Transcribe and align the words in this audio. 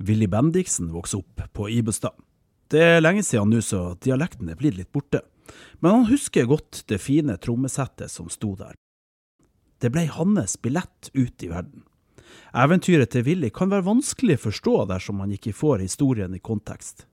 Willy 0.00 0.26
Bendiksen 0.26 0.92
vokste 0.92 1.16
opp 1.16 1.42
på 1.52 1.68
Ibestad. 1.70 2.16
Det 2.70 2.80
er 2.80 3.02
lenge 3.02 3.22
siden 3.26 3.50
nå, 3.52 3.60
så 3.60 3.98
dialekten 4.00 4.48
er 4.48 4.56
blitt 4.56 4.78
litt 4.78 4.92
borte. 4.92 5.20
Men 5.82 5.92
han 5.92 6.08
husker 6.08 6.48
godt 6.48 6.84
det 6.88 7.02
fine 7.02 7.36
trommesettet 7.36 8.08
som 8.12 8.30
sto 8.32 8.54
der. 8.56 8.72
Det 9.80 9.90
ble 9.92 10.06
hans 10.08 10.56
billett 10.62 11.10
ut 11.12 11.44
i 11.44 11.50
verden. 11.52 11.84
Eventyret 12.56 13.12
til 13.12 13.26
Willy 13.26 13.50
kan 13.52 13.72
være 13.72 13.88
vanskelig 13.90 14.38
å 14.38 14.44
forstå 14.48 14.74
dersom 14.88 15.20
man 15.20 15.32
ikke 15.36 15.52
får 15.56 15.84
historien 15.84 16.34
i 16.36 16.40
kontekst. 16.40 17.04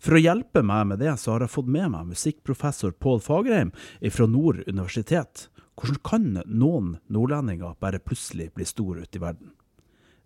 For 0.00 0.16
å 0.16 0.22
hjelpe 0.22 0.62
meg 0.64 0.88
med 0.88 1.02
det, 1.04 1.12
så 1.20 1.34
har 1.34 1.44
jeg 1.44 1.52
fått 1.52 1.68
med 1.72 1.92
meg 1.92 2.12
musikkprofessor 2.12 2.94
Pål 3.00 3.20
Fagerheim 3.24 3.72
fra 4.12 4.28
Nord 4.28 4.62
universitet. 4.66 5.48
Hvordan 5.76 6.04
kan 6.04 6.30
noen 6.46 6.94
nordlendinger 7.12 7.76
bare 7.80 8.00
plutselig 8.00 8.52
bli 8.56 8.68
store 8.68 9.04
ute 9.04 9.20
i 9.20 9.24
verden? 9.24 9.52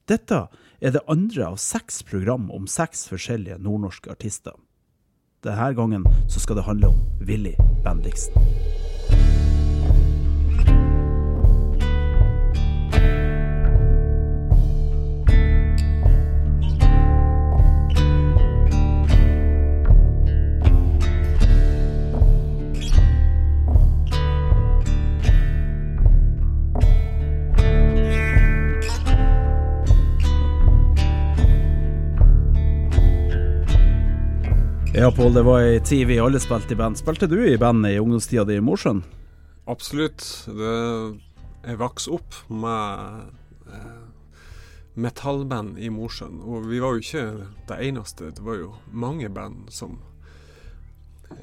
Dette 0.06 0.44
er 0.78 0.92
det 0.94 1.02
andre 1.10 1.48
av 1.48 1.56
seks 1.58 2.04
program 2.06 2.46
om 2.54 2.68
seks 2.70 3.08
forskjellige 3.10 3.58
nordnorske 3.58 4.12
artister. 4.12 4.54
Denne 5.42 5.72
gangen 5.74 6.06
så 6.30 6.42
skal 6.42 6.60
det 6.60 6.68
handle 6.68 6.92
om 6.94 7.00
Willy 7.26 7.56
Bendiksen. 7.82 8.85
Ja, 34.98 35.12
Pål, 35.12 35.34
det 35.34 35.42
var 35.42 35.60
ei 35.60 35.80
tid 35.84 36.06
vi 36.08 36.14
alle 36.24 36.38
spilte 36.40 36.72
i 36.72 36.76
band. 36.80 36.96
Spilte 36.96 37.26
du 37.28 37.36
i 37.44 37.58
band 37.60 37.84
i 37.84 37.98
ungdomstida 38.00 38.46
di 38.48 38.54
i 38.56 38.62
Mosjøen? 38.64 39.02
Absolutt. 39.68 40.24
Det, 40.48 40.70
jeg 41.66 41.80
vokste 41.82 42.14
opp 42.16 42.38
med 42.48 43.26
eh, 43.76 44.00
metallband 44.96 45.76
i 45.76 45.92
Mosjøen. 45.92 46.40
Og 46.40 46.70
vi 46.70 46.80
var 46.80 46.96
jo 46.96 47.04
ikke 47.04 47.26
det 47.68 47.80
eneste. 47.90 48.32
Det 48.40 48.48
var 48.48 48.56
jo 48.62 48.72
mange 48.88 49.28
band 49.28 49.68
som 49.68 49.98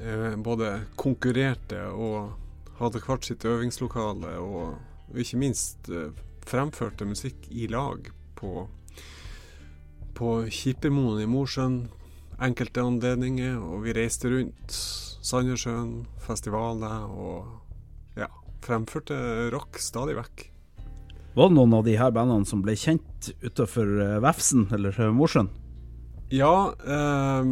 eh, 0.02 0.34
både 0.34 0.74
konkurrerte 0.98 1.86
og 1.94 2.34
hadde 2.82 3.06
hvert 3.06 3.30
sitt 3.30 3.46
øvingslokale, 3.46 4.34
og 4.42 5.14
ikke 5.14 5.44
minst 5.46 5.94
eh, 5.94 6.10
fremførte 6.42 7.06
musikk 7.06 7.46
i 7.54 7.70
lag 7.70 8.10
på, 8.34 8.66
på 10.18 10.38
Kippermoen 10.50 11.22
i 11.22 11.30
Mosjøen 11.30 11.84
enkelte 12.42 12.82
anledninger, 12.82 13.58
og 13.58 13.84
vi 13.84 13.94
reiste 13.96 14.30
rundt 14.32 14.78
Sandnessjøen, 15.24 16.04
festivaler 16.24 17.06
og 17.08 18.18
ja, 18.20 18.28
fremførte 18.64 19.16
rock 19.54 19.78
stadig 19.80 20.18
vekk. 20.18 20.48
Var 21.34 21.50
det 21.50 21.56
noen 21.56 21.74
av 21.74 21.86
de 21.86 21.96
her 21.98 22.12
bandene 22.14 22.46
som 22.46 22.62
ble 22.62 22.76
kjent 22.78 23.32
utenfor 23.42 23.88
Vefsen, 24.22 24.68
Vefsn 24.68 24.74
eller 24.76 25.14
Mosjøen? 25.16 25.50
Ja, 26.34 26.74
eh, 26.86 27.48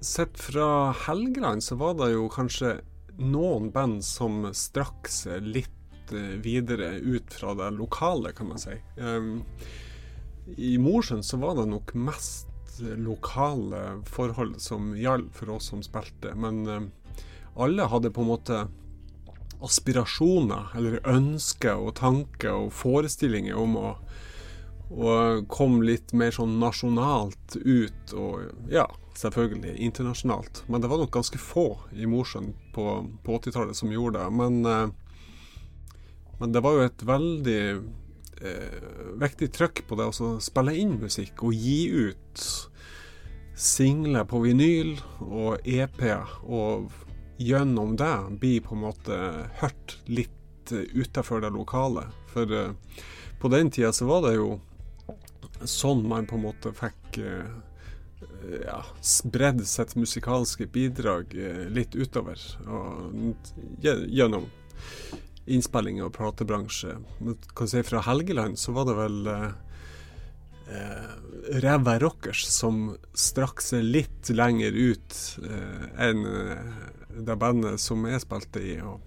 sett 0.00 0.38
fra 0.40 0.92
Helgeland 1.04 1.62
så 1.64 1.76
var 1.80 1.98
det 1.98 2.12
jo 2.14 2.28
kanskje 2.32 2.78
noen 3.20 3.70
band 3.74 4.02
som 4.04 4.48
strakk 4.56 5.08
seg 5.10 5.44
litt 5.46 6.12
eh, 6.14 6.34
videre 6.42 6.94
ut 7.00 7.32
fra 7.32 7.54
det 7.58 7.70
lokale, 7.76 8.32
kan 8.32 8.50
man 8.50 8.62
si. 8.62 8.74
Eh, 8.96 9.30
I 10.56 10.74
Mosjøen 10.80 11.22
så 11.26 11.38
var 11.42 11.58
det 11.60 11.68
nok 11.70 11.94
mest 11.96 12.53
lokale 12.80 14.02
forhold 14.06 14.60
som 14.60 14.94
gjaldt 14.96 15.34
for 15.36 15.56
oss 15.56 15.70
som 15.72 15.82
spilte. 15.82 16.34
Men 16.34 16.66
uh, 16.66 16.82
alle 17.54 17.86
hadde 17.90 18.10
på 18.10 18.24
en 18.24 18.32
måte 18.32 18.64
aspirasjoner, 19.64 20.74
eller 20.76 21.00
ønsker 21.08 21.78
og 21.78 21.94
tanker 22.00 22.52
og 22.66 22.72
forestillinger 22.74 23.56
om 23.56 23.78
å, 23.80 23.92
å 24.90 25.14
komme 25.48 25.86
litt 25.86 26.12
mer 26.12 26.34
sånn 26.34 26.58
nasjonalt 26.60 27.56
ut, 27.62 28.12
og 28.12 28.68
ja, 28.72 28.84
selvfølgelig 29.16 29.76
internasjonalt. 29.86 30.64
Men 30.68 30.82
det 30.82 30.90
var 30.90 31.00
nok 31.00 31.14
ganske 31.14 31.40
få 31.40 31.68
i 31.96 32.08
Mosjøen 32.10 32.52
på, 32.74 32.88
på 33.24 33.38
80-tallet 33.38 33.78
som 33.78 33.92
gjorde 33.94 34.20
det. 34.20 34.30
Men, 34.36 34.60
uh, 34.66 36.34
men 36.40 36.52
det 36.52 36.64
var 36.64 36.76
jo 36.76 36.88
et 36.88 37.06
veldig 37.06 37.60
eh, 38.42 38.78
viktig 39.20 39.50
trøkk 39.54 39.84
på 39.88 39.98
det 39.98 40.08
å 40.10 40.30
spille 40.42 40.74
inn 40.80 40.96
musikk 41.02 41.44
og 41.46 41.54
gi 41.54 41.88
ut 41.90 42.44
singler 43.54 44.26
på 44.26 44.40
vinyl 44.42 44.96
og 45.22 45.66
EP, 45.68 46.00
og 46.42 46.90
gjennom 47.38 47.94
det 47.98 48.14
bli 48.40 48.56
på 48.62 48.74
en 48.74 48.84
måte 48.86 49.18
hørt 49.60 49.98
litt 50.06 50.30
utafor 50.70 51.40
det 51.44 51.52
lokale. 51.54 52.08
For 52.32 52.50
eh, 52.52 52.72
på 53.40 53.50
den 53.52 53.70
tida 53.70 53.92
så 53.92 54.08
var 54.08 54.26
det 54.26 54.36
jo 54.38 54.58
sånn 55.64 56.02
man 56.08 56.26
på 56.26 56.38
en 56.38 56.46
måte 56.48 56.74
fikk 56.76 57.20
eh, 57.22 57.54
ja, 58.64 58.80
spredd 59.00 59.62
sitt 59.66 59.94
musikalske 59.96 60.66
bidrag 60.66 61.32
uh, 61.36 61.64
litt 61.72 61.94
utover. 61.96 62.40
Og, 62.68 63.36
gjennom 63.80 64.48
innspillinger 65.46 66.08
og 66.08 66.16
platebransje. 66.16 66.96
Kan 67.56 67.70
si 67.70 67.82
fra 67.84 68.02
Helgeland 68.06 68.58
så 68.60 68.74
var 68.76 68.88
det 68.88 68.96
vel 68.98 69.30
eh, 69.32 69.48
eh 70.72 71.60
Ræva 71.60 71.98
Rockers 72.00 72.46
som 72.48 72.94
strakk 73.12 73.60
seg 73.60 73.84
litt 73.84 74.30
lenger 74.32 74.72
ut 74.72 75.16
eh, 75.44 75.86
enn 76.08 76.24
eh, 76.24 76.76
det 77.26 77.36
bandet 77.36 77.80
som 77.80 78.06
jeg 78.08 78.22
spilte 78.24 78.62
i. 78.64 78.78
Og, 78.80 79.00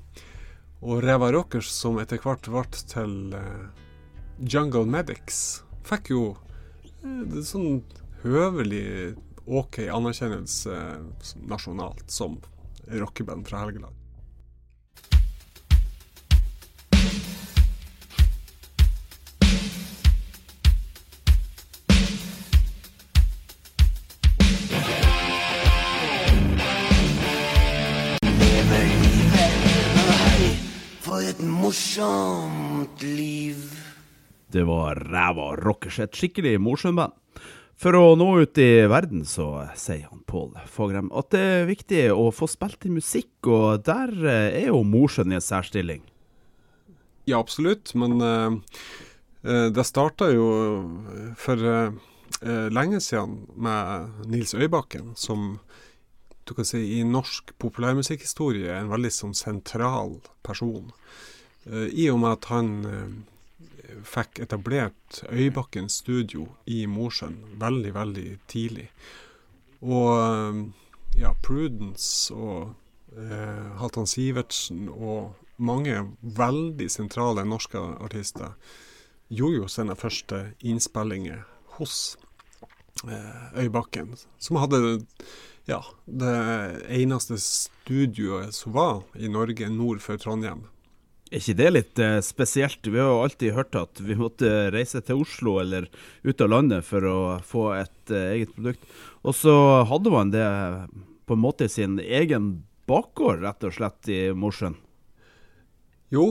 og 0.86 1.02
Ræva 1.04 1.32
Rockers, 1.34 1.72
som 1.74 1.98
etter 2.00 2.22
hvert 2.22 2.50
ble 2.52 2.66
til 2.94 3.34
eh, 3.34 3.86
Jungle 4.38 4.86
Medics, 4.86 5.64
fikk 5.88 6.14
jo 6.14 6.26
eh, 7.02 7.42
sånn 7.42 7.82
høvelig 8.22 9.16
OK 9.48 9.80
anerkjennelse 9.88 10.76
nasjonalt 11.48 12.12
som 12.12 12.38
rockeband 12.88 13.48
fra 13.48 13.64
Helgeland. 13.64 14.07
Morsomt 31.68 33.02
liv. 33.02 33.58
Det 34.48 34.64
var 34.64 34.96
ræva 34.96 35.50
rockers, 35.60 35.98
et 36.00 36.16
skikkelig 36.16 36.54
morsomt 36.64 36.96
band. 36.96 37.42
For 37.78 37.94
å 37.94 38.14
nå 38.16 38.28
ut 38.40 38.60
i 38.64 38.86
verden, 38.88 39.26
så 39.28 39.66
sier 39.76 40.08
han 40.08 40.24
Pål 40.32 40.56
Fagrem 40.72 41.12
at 41.12 41.28
det 41.36 41.42
er 41.44 41.68
viktig 41.68 42.06
å 42.14 42.30
få 42.32 42.48
spilt 42.48 42.88
inn 42.88 42.96
musikk, 42.96 43.34
og 43.52 43.84
der 43.84 44.16
eh, 44.24 44.62
er 44.64 44.70
jo 44.70 44.80
Mosjøen 44.88 45.36
i 45.36 45.38
en 45.42 45.44
særstilling. 45.44 46.08
Ja, 47.28 47.42
absolutt, 47.42 47.92
men 48.00 48.16
uh, 48.24 48.56
det 49.44 49.88
starta 49.92 50.32
jo 50.32 50.48
for 51.36 51.60
uh, 51.60 51.92
lenge 52.72 53.04
siden 53.04 53.42
med 53.60 54.24
Nils 54.32 54.56
Øybakken, 54.56 55.18
som 55.20 55.58
du 56.48 56.56
kan 56.56 56.66
si 56.66 56.86
i 56.96 57.04
norsk 57.04 57.58
populærmusikkhistorie 57.60 58.72
er 58.72 58.86
en 58.86 58.94
veldig 58.96 59.12
sånn 59.12 59.36
sentral 59.36 60.22
person. 60.48 60.94
Eh, 61.72 61.88
I 61.92 62.10
og 62.12 62.22
med 62.24 62.38
at 62.38 62.50
han 62.52 62.74
eh, 62.86 64.02
fikk 64.08 64.42
etablert 64.44 65.24
Øybakken 65.32 65.90
studio 65.90 66.48
i 66.66 66.86
Mosjøen 66.88 67.40
veldig, 67.60 67.94
veldig 67.96 68.28
tidlig. 68.48 68.90
Og 69.82 70.12
eh, 70.18 70.62
ja, 71.22 71.34
Prudence 71.44 72.34
og 72.34 72.74
eh, 73.18 73.68
Halvdan 73.82 74.10
Sivertsen 74.10 74.88
og 74.90 75.36
mange 75.58 76.04
veldig 76.22 76.90
sentrale 76.94 77.46
norske 77.46 77.82
artister 77.82 78.54
gjorde 79.34 79.64
jo 79.64 79.68
sine 79.72 79.96
første 79.98 80.44
innspillinger 80.62 81.44
hos 81.78 82.18
eh, 83.10 83.64
Øybakken, 83.66 84.16
som 84.40 84.62
hadde 84.62 85.00
ja, 85.68 85.82
det 86.06 86.38
eneste 86.96 87.40
studioet 87.42 88.56
som 88.56 88.76
var 88.78 89.02
i 89.20 89.28
Norge 89.28 89.68
nord 89.74 90.00
for 90.00 90.22
Trondheim. 90.22 90.68
Er 91.28 91.42
ikke 91.42 91.58
det 91.60 91.72
litt 91.74 92.00
eh, 92.00 92.20
spesielt? 92.24 92.88
Vi 92.88 93.00
har 93.02 93.10
jo 93.12 93.24
alltid 93.26 93.56
hørt 93.58 93.76
at 93.76 94.00
vi 94.00 94.16
måtte 94.16 94.70
reise 94.72 95.02
til 95.04 95.26
Oslo 95.26 95.58
eller 95.60 95.90
ut 96.24 96.44
av 96.44 96.52
landet 96.54 96.88
for 96.88 97.04
å 97.04 97.18
få 97.44 97.64
et 97.76 98.14
eh, 98.16 98.38
eget 98.38 98.54
produkt. 98.56 98.86
Og 99.28 99.36
så 99.36 99.56
hadde 99.90 100.14
man 100.14 100.32
det 100.32 100.48
på 101.28 101.36
en 101.36 101.44
måte 101.44 101.68
i 101.68 101.74
sin 101.74 101.98
egen 102.00 102.62
bakgård, 102.88 103.42
rett 103.44 103.66
og 103.68 103.76
slett, 103.76 104.08
i 104.08 104.32
Mosjøen. 104.32 104.78
Jo, 106.16 106.30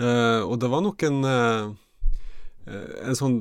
eh, 0.00 0.40
og 0.40 0.56
det 0.62 0.70
var 0.72 0.84
nok 0.86 1.04
en, 1.10 1.18
eh, 1.28 1.66
eh, 2.72 2.94
en 3.04 3.18
sånn 3.18 3.36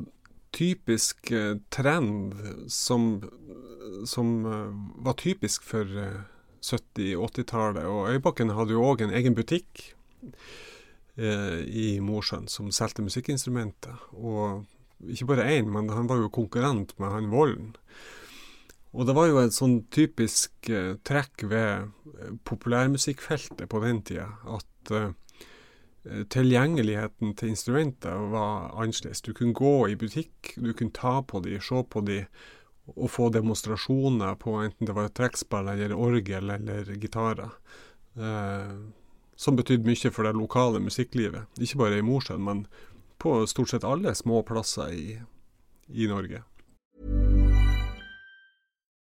typisk 0.51 1.31
eh, 1.31 1.53
trend 1.71 2.35
som, 2.67 3.13
som 4.03 4.33
var 4.99 5.15
typisk 5.23 5.63
for 5.63 5.87
70-80-tallet. 6.59 7.87
Og 7.87 8.11
Øybakken 8.11 8.51
hadde 8.59 8.75
jo 8.75 8.83
òg 8.91 9.07
en 9.07 9.15
egen 9.15 9.39
butikk 9.39 9.93
eh, 11.21 11.61
i 11.67 11.87
Mosjøen 12.03 12.49
som 12.51 12.71
solgte 12.73 13.05
musikkinstrumenter. 13.05 14.01
Og 14.17 14.65
ikke 15.13 15.29
bare 15.31 15.47
én, 15.57 15.69
men 15.69 15.89
han 15.93 16.09
var 16.09 16.21
jo 16.21 16.33
konkurrent 16.33 16.93
med 16.99 17.13
han 17.13 17.31
Volden. 17.31 17.75
Og 18.91 19.07
det 19.07 19.15
var 19.15 19.29
jo 19.29 19.39
et 19.39 19.55
sånn 19.55 19.79
typisk 19.93 20.69
eh, 20.69 20.95
trekk 21.07 21.45
ved 21.47 21.87
eh, 21.87 22.33
populærmusikkfeltet 22.47 23.69
på 23.71 23.83
den 23.85 24.01
tida 24.07 24.27
at 24.51 24.91
eh, 24.97 25.13
tilgjengeligheten 26.33 27.35
til 27.37 27.53
instrumenter 27.53 28.25
var 28.33 28.73
annerledes. 28.73 29.21
Du 29.23 29.31
kunne 29.37 29.55
gå 29.55 29.87
i 29.91 29.95
butikk, 29.99 30.55
du 30.57 30.73
kunne 30.73 30.95
ta 30.97 31.21
på 31.23 31.39
de, 31.45 31.59
se 31.63 31.83
på 31.87 32.03
de, 32.07 32.23
og 32.91 33.11
få 33.13 33.29
demonstrasjoner 33.31 34.35
på 34.41 34.57
enten 34.63 34.89
det 34.89 34.97
var 34.97 35.13
trekkspill 35.15 35.69
eller 35.71 35.95
orgel 35.95 36.51
eller 36.57 36.91
gitarer. 36.97 37.53
Eh, 38.17 38.73
som 39.41 39.57
betydde 39.57 39.87
mye 39.89 40.11
for 40.13 40.27
det 40.27 40.37
lokale 40.37 40.79
musikklivet. 40.79 41.49
Ikke 41.57 41.81
bare 41.81 41.97
i 41.97 42.05
Mosjøen, 42.05 42.43
men 42.45 42.65
på 43.21 43.41
stort 43.49 43.73
sett 43.73 43.87
alle 43.87 44.13
små 44.15 44.43
plasser 44.45 44.93
i, 44.93 45.17
i 45.89 46.07
Norge. 46.07 46.43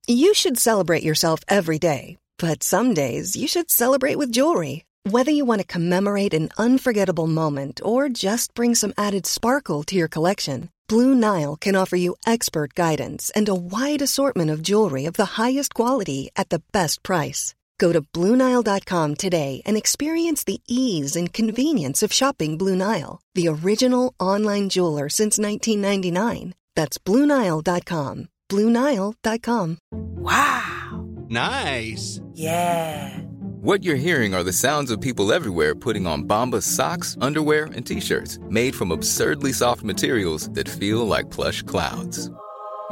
You 0.08 0.34
should 0.34 0.58
celebrate 0.58 1.04
yourself 1.04 1.40
every 1.48 1.78
day, 1.78 2.16
but 2.38 2.62
some 2.62 2.92
days 2.94 3.36
you 3.36 3.46
should 3.46 3.70
celebrate 3.70 4.18
with 4.18 4.32
jewelry. 4.32 4.84
Whether 5.04 5.32
you 5.32 5.44
want 5.44 5.60
to 5.60 5.66
commemorate 5.66 6.34
an 6.34 6.48
unforgettable 6.58 7.26
moment 7.26 7.80
or 7.84 8.08
just 8.08 8.54
bring 8.54 8.74
some 8.74 8.92
added 8.96 9.26
sparkle 9.26 9.82
to 9.84 9.96
your 9.96 10.08
collection, 10.08 10.70
Blue 10.88 11.14
Nile 11.14 11.56
can 11.56 11.76
offer 11.76 11.96
you 11.96 12.16
expert 12.26 12.74
guidance 12.74 13.30
and 13.34 13.48
a 13.48 13.54
wide 13.54 14.02
assortment 14.02 14.50
of 14.50 14.62
jewelry 14.62 15.06
of 15.06 15.14
the 15.14 15.42
highest 15.42 15.74
quality 15.74 16.30
at 16.36 16.50
the 16.50 16.62
best 16.72 17.02
price. 17.02 17.54
Go 17.82 17.90
to 17.90 18.00
BlueNile.com 18.00 19.16
today 19.16 19.60
and 19.66 19.76
experience 19.76 20.44
the 20.44 20.60
ease 20.68 21.16
and 21.16 21.32
convenience 21.32 22.04
of 22.04 22.12
shopping 22.12 22.56
Blue 22.56 22.76
Nile, 22.76 23.20
the 23.34 23.48
original 23.48 24.14
online 24.20 24.68
jeweler 24.68 25.08
since 25.08 25.36
1999. 25.36 26.54
That's 26.76 26.96
BlueNile.com. 26.98 28.28
BlueNile.com. 28.48 29.78
Wow! 29.90 31.08
Nice! 31.28 32.20
Yeah! 32.32 33.18
What 33.62 33.82
you're 33.82 34.06
hearing 34.06 34.32
are 34.32 34.44
the 34.44 34.52
sounds 34.52 34.92
of 34.92 35.00
people 35.00 35.32
everywhere 35.32 35.74
putting 35.74 36.06
on 36.06 36.22
Bombas 36.22 36.62
socks, 36.62 37.16
underwear, 37.20 37.64
and 37.74 37.84
t 37.84 37.98
shirts 37.98 38.38
made 38.48 38.76
from 38.76 38.92
absurdly 38.92 39.52
soft 39.52 39.82
materials 39.82 40.48
that 40.50 40.68
feel 40.68 41.04
like 41.04 41.32
plush 41.32 41.62
clouds. 41.62 42.30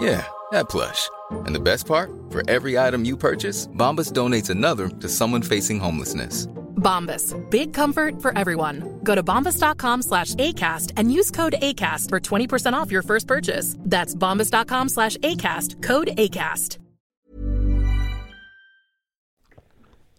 Yeah, 0.00 0.26
that 0.50 0.68
plush. 0.68 1.08
And 1.46 1.54
the 1.54 1.60
best 1.60 1.86
part? 1.86 2.10
For 2.30 2.42
every 2.48 2.78
item 2.78 3.04
you 3.04 3.16
purchase, 3.16 3.66
Bombas 3.76 4.12
donates 4.12 4.50
another 4.50 4.88
to 4.88 5.08
someone 5.08 5.42
facing 5.42 5.80
homelessness. 5.80 6.46
Bombas. 6.80 7.34
Big 7.50 7.72
comfort 7.72 8.20
for 8.20 8.36
everyone. 8.36 9.00
Go 9.04 9.14
to 9.14 9.22
bombas.com 9.22 10.02
slash 10.02 10.34
ACAST 10.34 10.92
and 10.96 11.12
use 11.12 11.30
code 11.30 11.54
ACAST 11.60 12.08
for 12.08 12.20
20% 12.20 12.72
off 12.72 12.90
your 12.90 13.02
first 13.02 13.26
purchase. 13.26 13.76
That's 13.78 14.14
bombas.com 14.14 14.88
slash 14.88 15.16
ACAST. 15.18 15.82
Code 15.82 16.08
ACAST. 16.16 16.78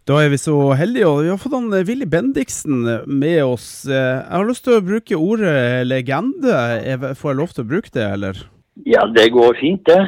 Da 0.10 0.18
er 0.18 0.32
vi 0.34 0.38
så 0.42 0.56
heldige, 0.74 1.06
og 1.08 1.20
vi 1.22 1.30
har 1.30 1.38
fått 1.38 1.54
han 1.54 1.70
Willy 1.86 2.08
Bendiksen 2.10 2.80
med 3.06 3.44
oss. 3.46 3.86
Jeg 3.86 4.26
har 4.26 4.48
lyst 4.50 4.66
til 4.66 4.80
å 4.80 4.82
bruke 4.84 5.16
ordet 5.16 5.86
legende. 5.86 7.14
Får 7.16 7.32
jeg 7.32 7.38
lov 7.38 7.54
til 7.54 7.64
å 7.64 7.70
bruke 7.70 7.94
det, 7.94 8.08
eller? 8.18 8.42
Ja, 8.90 9.06
det 9.14 9.30
går 9.32 9.60
fint, 9.62 9.86
det. 9.86 10.02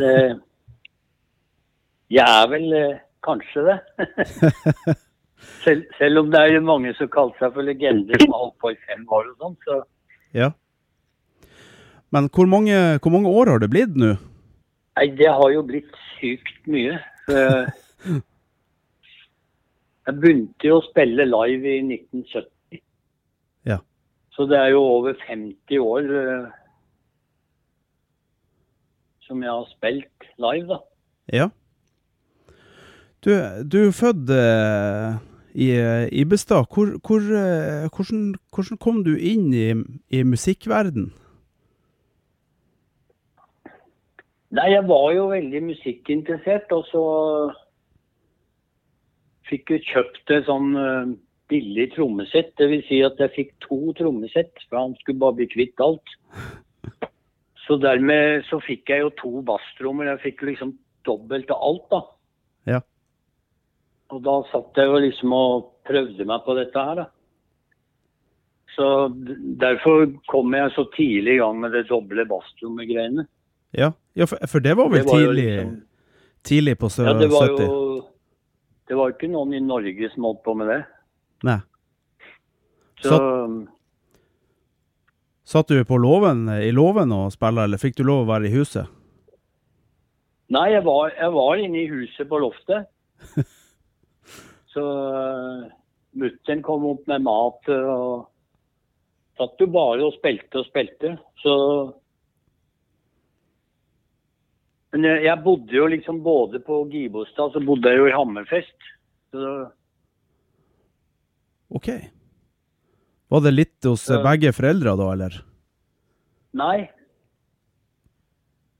det 0.00 0.14
jeg 2.12 2.24
er 2.24 2.50
vel 2.50 2.76
eh, 2.76 3.00
kanskje 3.24 3.64
det. 3.68 3.78
selv, 5.64 5.84
selv, 5.98 6.18
om 6.20 6.30
det 6.32 6.42
er 6.42 6.60
mange 6.64 6.92
som 6.98 7.08
kaller 7.12 7.36
seg 7.40 7.54
for 7.56 7.66
legender 7.66 8.20
som 8.20 8.34
har 8.34 8.44
holdt 8.44 8.60
på 8.62 8.74
i 8.74 8.78
fem 8.88 9.06
år 9.08 9.32
og 9.32 9.40
sånn, 9.40 9.58
så 9.64 9.80
Ja. 10.34 10.52
Men 12.14 12.28
hvor 12.30 12.46
mange, 12.46 12.76
hvor 13.02 13.10
mange, 13.10 13.30
år 13.30 13.50
har 13.50 13.58
det 13.58 13.70
blitt 13.72 13.96
nå? 13.98 14.12
Nei, 14.94 15.06
det 15.18 15.30
har 15.34 15.50
jo 15.50 15.64
blitt 15.66 15.96
sykt 16.14 16.68
mye. 16.70 17.00
Jeg 20.04 20.20
begynte 20.20 20.68
jo 20.68 20.76
å 20.78 20.84
spille 20.84 21.24
live 21.24 21.70
i 21.70 21.80
1970. 21.80 22.82
Ja. 23.64 23.78
Så 24.36 24.44
det 24.50 24.58
er 24.60 24.74
jo 24.74 24.82
over 24.84 25.16
50 25.24 25.80
år 25.80 26.10
eh, 26.20 26.48
som 29.24 29.40
jeg 29.40 29.48
har 29.48 29.70
spilt 29.72 30.26
live, 30.44 30.66
da. 30.68 30.78
Ja. 31.32 31.46
Du, 33.24 33.30
du 33.72 33.78
er 33.86 33.94
født 33.96 34.30
uh, 34.36 35.16
i 35.56 35.68
Ibestad. 36.20 36.66
Hvor, 36.74 36.98
hvor, 37.06 37.22
uh, 37.24 37.88
hvordan, 37.88 38.34
hvordan, 38.52 38.78
kom 38.78 39.04
du 39.04 39.14
inn 39.16 39.48
i, 39.54 39.70
i 40.12 40.22
musikkverden? 40.22 41.12
Nei, 44.54 44.68
jeg 44.70 44.84
var 44.86 45.06
jo 45.16 45.30
veldig 45.32 45.62
musikkinteressert, 45.70 46.72
og 46.76 46.84
så 46.92 47.04
fikk 49.48 49.72
jeg 49.72 49.88
kjøpt 49.88 50.30
et 50.36 50.46
sånn 50.46 50.76
billig 51.50 51.88
trommesett. 51.96 52.52
Dvs. 52.60 52.86
Si 52.88 53.00
at 53.08 53.18
jeg 53.24 53.34
fikk 53.34 53.52
to 53.64 53.80
trommesett, 53.98 54.62
for 54.68 54.82
han 54.82 54.94
skulle 55.00 55.22
bare 55.24 55.40
bli 55.40 55.48
kvitt 55.56 55.82
alt. 55.82 56.14
Så 57.64 57.78
dermed 57.80 58.44
så 58.44 58.58
fikk 58.60 58.90
jeg 58.92 59.00
jo 59.00 59.12
to 59.16 59.30
basstrommer. 59.48 60.10
Jeg 60.12 60.20
fikk 60.26 60.42
liksom 60.44 60.74
dobbelt 61.08 61.48
av 61.48 61.62
alt, 61.64 61.86
da. 61.88 62.00
Ja. 62.74 62.80
Og 64.12 64.22
da 64.24 64.34
satt 64.50 64.78
jeg 64.78 64.90
jo 64.90 65.00
liksom 65.00 65.32
og 65.34 65.68
prøvde 65.88 66.26
meg 66.28 66.44
på 66.44 66.56
dette 66.58 66.86
her, 66.88 67.02
da. 67.02 67.06
Så 68.74 68.86
derfor 69.60 70.08
kom 70.26 70.54
jeg 70.56 70.72
så 70.74 70.84
tidlig 70.96 71.36
i 71.36 71.40
gang 71.40 71.60
med 71.62 71.74
det 71.76 71.84
doble 71.88 72.24
basstrommet-greiene. 72.26 73.26
Ja, 73.74 73.92
ja 74.18 74.26
for, 74.26 74.42
for, 74.50 74.64
det 74.64 74.74
var 74.78 74.90
vel 74.90 75.04
det 75.04 75.10
var 75.10 75.20
tidlig, 75.20 75.44
liksom, 75.44 75.76
tidlig 76.42 76.74
på 76.78 76.90
70? 76.90 77.06
Ja, 77.06 77.14
det 77.18 77.28
var 77.30 77.52
jo 77.52 77.68
Det 78.88 78.98
var 78.98 79.14
ikke 79.14 79.30
noen 79.30 79.54
i 79.54 79.62
Norge 79.62 80.10
som 80.12 80.26
holdt 80.28 80.42
på 80.44 80.56
med 80.58 80.68
det. 80.72 80.82
Nei. 81.46 81.60
Så, 83.02 83.14
så 83.14 83.18
Satt 85.44 85.68
du 85.68 85.84
på 85.84 85.98
låven, 86.00 86.48
i 86.48 86.72
låven 86.72 87.12
og 87.12 87.32
spilte, 87.34 87.66
eller 87.68 87.80
fikk 87.80 87.98
du 87.98 88.06
lov 88.08 88.24
å 88.24 88.30
være 88.32 88.48
i 88.48 88.54
huset? 88.54 88.88
Nei, 90.54 90.70
jeg 90.72 90.84
var, 90.86 91.12
jeg 91.12 91.32
var 91.34 91.60
inne 91.60 91.82
i 91.82 91.90
huset 91.90 92.28
på 92.30 92.40
loftet. 92.40 92.88
Så 94.74 94.84
uh, 94.84 95.66
mutter'n 96.18 96.62
kom 96.66 96.86
opp 96.90 97.04
med 97.10 97.24
mat 97.26 97.70
og 97.74 98.26
satt 99.38 99.62
jo 99.62 99.68
bare 99.74 100.06
og 100.06 100.16
spilte 100.16 100.60
og 100.60 100.68
spilte. 100.68 101.16
Så 101.42 101.54
Men 104.94 105.08
jeg, 105.24 105.38
bodde 105.42 105.74
jo 105.74 105.88
liksom 105.90 106.20
både 106.22 106.60
på 106.62 106.84
Gibostad, 106.92 107.50
så 107.50 107.62
bodde 107.66 107.90
jeg 107.90 107.98
jo 107.98 108.10
i 108.10 108.14
Hammerfest. 108.14 108.92
Så 109.34 109.54
OK. 111.74 111.88
Var 113.34 113.42
det 113.42 113.52
litt 113.54 113.88
hos 113.88 114.04
så... 114.06 114.20
begge 114.22 114.52
foreldre 114.54 114.94
da, 115.00 115.08
eller? 115.16 115.40
Nei. 116.54 116.84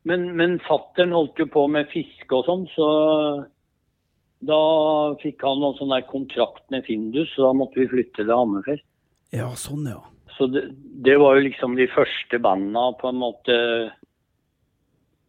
Men, 0.06 0.28
men 0.38 0.58
fattern 0.62 1.14
holdt 1.16 1.40
jo 1.42 1.48
på 1.50 1.64
med 1.72 1.90
fiske 1.90 2.36
og 2.36 2.46
sånn, 2.46 2.64
så 2.76 2.88
da 4.48 4.62
fikk 5.22 5.42
han 5.44 5.60
noen 5.60 5.76
sånn 5.78 5.92
der 5.94 6.04
kontrakt 6.08 6.64
med 6.74 6.84
Findus, 6.88 7.30
så 7.34 7.48
da 7.48 7.52
måtte 7.58 7.80
vi 7.82 7.90
flytte 7.90 8.22
til 8.22 8.32
Hammerfest. 8.32 8.86
Ja, 9.34 9.50
sånn 9.58 9.86
ja. 9.90 10.00
Så 10.36 10.48
det, 10.50 10.64
det, 11.06 11.16
var 11.22 11.36
jo 11.36 11.46
liksom 11.46 11.76
de 11.78 11.86
første 11.94 12.38
banda 12.42 12.88
på 12.98 13.10
en 13.10 13.20
måte 13.22 13.54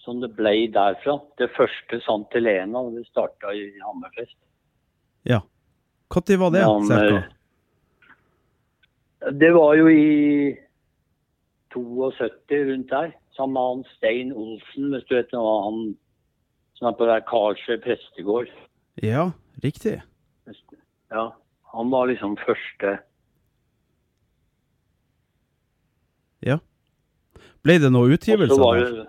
som 0.05 0.21
det 0.21 0.31
ble 0.37 0.55
derfra. 0.73 1.19
Det 1.41 1.49
første 1.57 1.99
Sant 2.05 2.33
Helena, 2.33 2.83
det 2.93 3.05
starta 3.09 3.53
i 3.53 3.67
Hammerfest. 3.83 4.37
Ja. 5.25 5.41
Når 6.15 6.37
var 6.41 6.53
det, 6.53 6.65
cirka? 6.87 7.23
Det 9.33 9.51
var 9.55 9.75
jo 9.75 9.89
i 9.89 10.55
72 11.73 12.59
rundt 12.69 12.89
der, 12.89 13.11
sammen 13.35 13.53
med 13.53 13.69
han 13.69 13.83
Stein 13.95 14.33
Olsen, 14.33 14.91
hvis 14.93 15.07
du 15.09 15.15
vet 15.17 15.33
hva 15.33 15.55
han 15.65 15.95
som 16.77 16.89
er 16.89 16.97
på 16.99 17.07
der 17.09 17.23
Karlsjø 17.25 17.77
prestegård. 17.83 18.51
Ja, 19.03 19.31
riktig. 19.63 20.01
Ja, 21.09 21.35
han 21.73 21.89
var 21.91 22.07
liksom 22.07 22.37
første 22.37 22.99
Ja. 26.45 26.59
Ble 27.65 27.79
det 27.81 27.89
noe 27.91 28.13
utgivelser? 28.13 28.75
det 28.77 29.07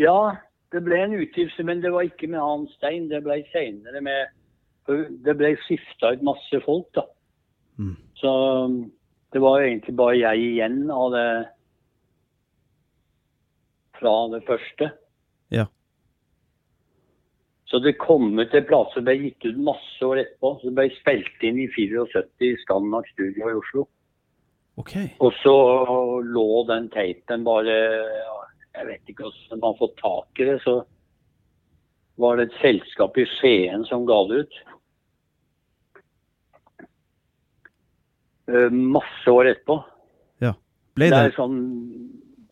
Ja, 0.00 0.36
det 0.72 0.80
ble 0.86 0.96
en 1.04 1.18
utgivelse, 1.18 1.62
men 1.66 1.82
det 1.82 1.92
var 1.92 2.06
ikke 2.08 2.30
med 2.30 2.40
han 2.40 2.66
Stein. 2.76 3.10
Det 3.10 3.22
ble 3.24 3.42
senere 3.52 4.00
med 4.00 4.36
Det 5.24 5.36
ble 5.38 5.52
skifta 5.62 6.14
ut 6.16 6.22
masse 6.26 6.60
folk, 6.64 6.88
da. 6.96 7.04
Mm. 7.78 7.96
Så 8.18 8.30
um, 8.64 8.78
det 9.32 9.40
var 9.40 9.60
egentlig 9.62 9.94
bare 9.96 10.16
jeg 10.18 10.40
igjen 10.48 10.90
av 10.90 11.12
det 11.14 11.28
fra 14.00 14.14
det 14.32 14.40
første. 14.48 14.90
Ja. 15.52 15.68
Så 17.70 17.78
det 17.78 17.92
kom 18.02 18.32
ut 18.38 18.54
en 18.54 18.66
plate 18.66 18.96
som 18.96 19.06
ble 19.06 19.14
gitt 19.14 19.44
ut 19.46 19.58
masse 19.62 20.02
år 20.02 20.24
etterpå. 20.24 20.56
Så 20.58 20.68
det 20.68 20.76
ble 20.78 20.86
spilt 20.96 21.44
inn 21.46 21.60
i 21.62 21.68
74 21.70 22.24
i 22.42 22.54
Scanmac 22.64 23.06
Studio 23.12 23.46
i 23.46 23.58
Oslo. 23.60 23.84
OK. 24.80 24.96
Og 25.22 25.36
så 25.38 25.54
lå 26.24 26.48
den 26.70 26.88
tapen 26.90 27.44
bare 27.46 27.76
Jeg 28.74 28.86
vet 28.88 29.12
ikke 29.12 29.28
hvordan 29.28 29.60
man 29.60 29.68
har 29.68 29.78
fått 29.78 29.96
tak 30.00 30.42
i 30.42 30.48
det. 30.48 30.56
Så 30.64 30.80
var 32.20 32.36
det 32.36 32.48
et 32.48 32.58
selskap 32.58 33.18
i 33.18 33.28
Skien 33.36 33.86
som 33.86 34.06
ga 34.08 34.18
det 34.30 34.42
ut. 34.42 34.58
Eh, 38.50 38.70
masse 38.70 39.30
år 39.30 39.52
etterpå. 39.52 39.78
Ja. 40.42 40.56
Ble 40.98 41.06
Det 41.06 41.14
det 41.14 41.30
er 41.30 41.36
sånn, 41.38 41.60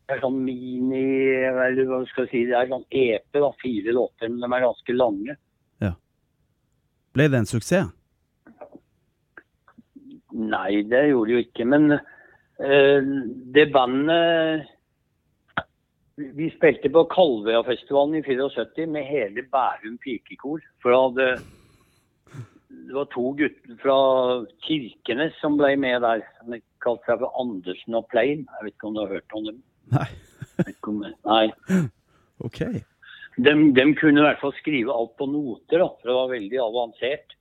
det 0.09 0.17
er 0.17 0.23
sånn 0.25 0.39
mini 0.41 1.03
eller 1.45 1.85
hva 1.85 1.99
skal 2.09 2.25
jeg 2.25 2.31
si, 2.33 2.41
Det 2.49 2.57
er 2.57 2.71
sånn 2.71 2.85
EP, 2.97 3.27
da, 3.37 3.51
fire 3.61 3.93
låter, 3.93 4.31
men 4.33 4.41
de 4.41 4.49
er 4.57 4.65
ganske 4.65 4.95
lange. 4.97 5.37
Ja. 5.85 5.91
Ble 7.13 7.27
det 7.29 7.43
en 7.43 7.49
suksess? 7.51 7.91
Nei, 10.39 10.83
det 10.89 11.03
gjorde 11.11 11.29
det 11.29 11.37
jo 11.37 11.43
ikke. 11.45 11.67
Men 11.69 11.93
eh, 11.93 13.13
det 13.55 13.69
bandet 13.75 14.67
vi- 16.19 16.33
Vi 16.35 16.49
spilte 16.51 16.91
på 16.91 17.05
Kalvøyafestivalen 17.13 18.17
i 18.19 18.23
74 18.27 18.87
med 18.91 19.05
hele 19.07 19.43
Bærum 19.53 19.99
pikekor. 20.03 20.61
For 20.83 20.91
da 20.91 21.03
hadde 21.09 21.43
det 22.89 22.95
var 22.95 23.05
to 23.13 23.33
gutter 23.37 23.77
fra 23.83 23.99
Kirkenes 24.65 25.35
som 25.41 25.57
ble 25.59 25.77
med 25.77 26.01
der. 26.03 26.23
De 26.49 26.61
kalte 26.83 27.05
seg 27.07 27.19
for 27.21 27.33
Andersen 27.41 27.95
og 27.95 28.09
Plein. 28.09 28.47
Jeg 28.59 28.65
vet 28.65 28.75
ikke 28.75 28.89
om 28.89 28.95
du 28.95 29.01
har 29.01 29.15
hørt 29.15 29.33
om 29.35 29.45
dem? 29.45 29.63
Nei. 29.93 30.09
Nei. 31.25 31.47
OK. 32.45 32.59
De, 33.39 33.53
de 33.77 33.85
kunne 33.99 34.19
i 34.21 34.25
hvert 34.27 34.41
fall 34.43 34.55
skrive 34.59 34.95
alt 34.95 35.13
på 35.19 35.29
noter, 35.31 35.79
da, 35.83 35.89
for 36.01 36.11
det 36.11 36.17
var 36.17 36.31
veldig 36.33 36.61
avansert. 36.65 37.35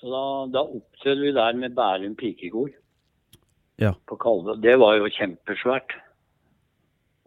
Så 0.00 0.10
da, 0.12 0.22
da 0.54 0.62
opptrådte 0.64 1.24
vi 1.26 1.32
der 1.36 1.56
med 1.58 1.74
Bærum 1.76 2.14
pikekor 2.18 2.70
Ja. 3.82 3.92
på 4.06 4.16
Kalve. 4.22 4.56
Det 4.62 4.76
var 4.80 4.96
jo 4.98 5.10
kjempesvært. 5.12 5.96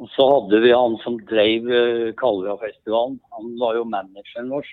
Og 0.01 0.09
så 0.15 0.25
hadde 0.25 0.61
vi 0.63 0.71
han 0.73 0.95
som 1.03 1.19
drev 1.29 1.67
eh, 1.69 2.13
Kalvøyafestivalen. 2.17 3.19
Han 3.35 3.51
var 3.61 3.75
jo 3.77 3.83
manageren 3.85 4.49
vår. 4.49 4.65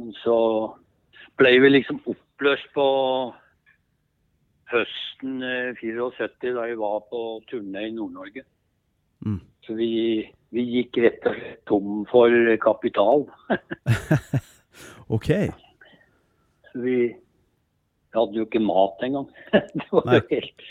Men 0.00 0.10
så 0.24 0.36
ble 1.38 1.52
vi 1.62 1.70
liksom 1.76 2.00
oppløst 2.10 2.66
på 2.74 2.86
høsten 4.70 5.42
eh, 5.46 5.70
74, 5.80 6.54
da 6.56 6.66
vi 6.70 6.76
var 6.80 7.00
på 7.10 7.22
turné 7.50 7.88
i 7.88 7.94
Nord-Norge. 7.96 8.44
Mm. 9.26 9.40
Så 9.66 9.74
vi, 9.76 9.88
vi 10.54 10.64
gikk 10.76 10.98
rett 11.04 11.26
og 11.28 11.34
slett 11.36 11.64
tom 11.68 12.04
for 12.10 12.32
kapital. 12.62 13.26
OK. 15.16 15.28
Så 16.70 16.84
vi 16.84 16.96
hadde 18.14 18.38
jo 18.40 18.46
ikke 18.46 18.62
mat 18.64 19.02
engang. 19.06 19.28
Det 19.74 19.88
var 19.92 20.20
helt 20.30 20.64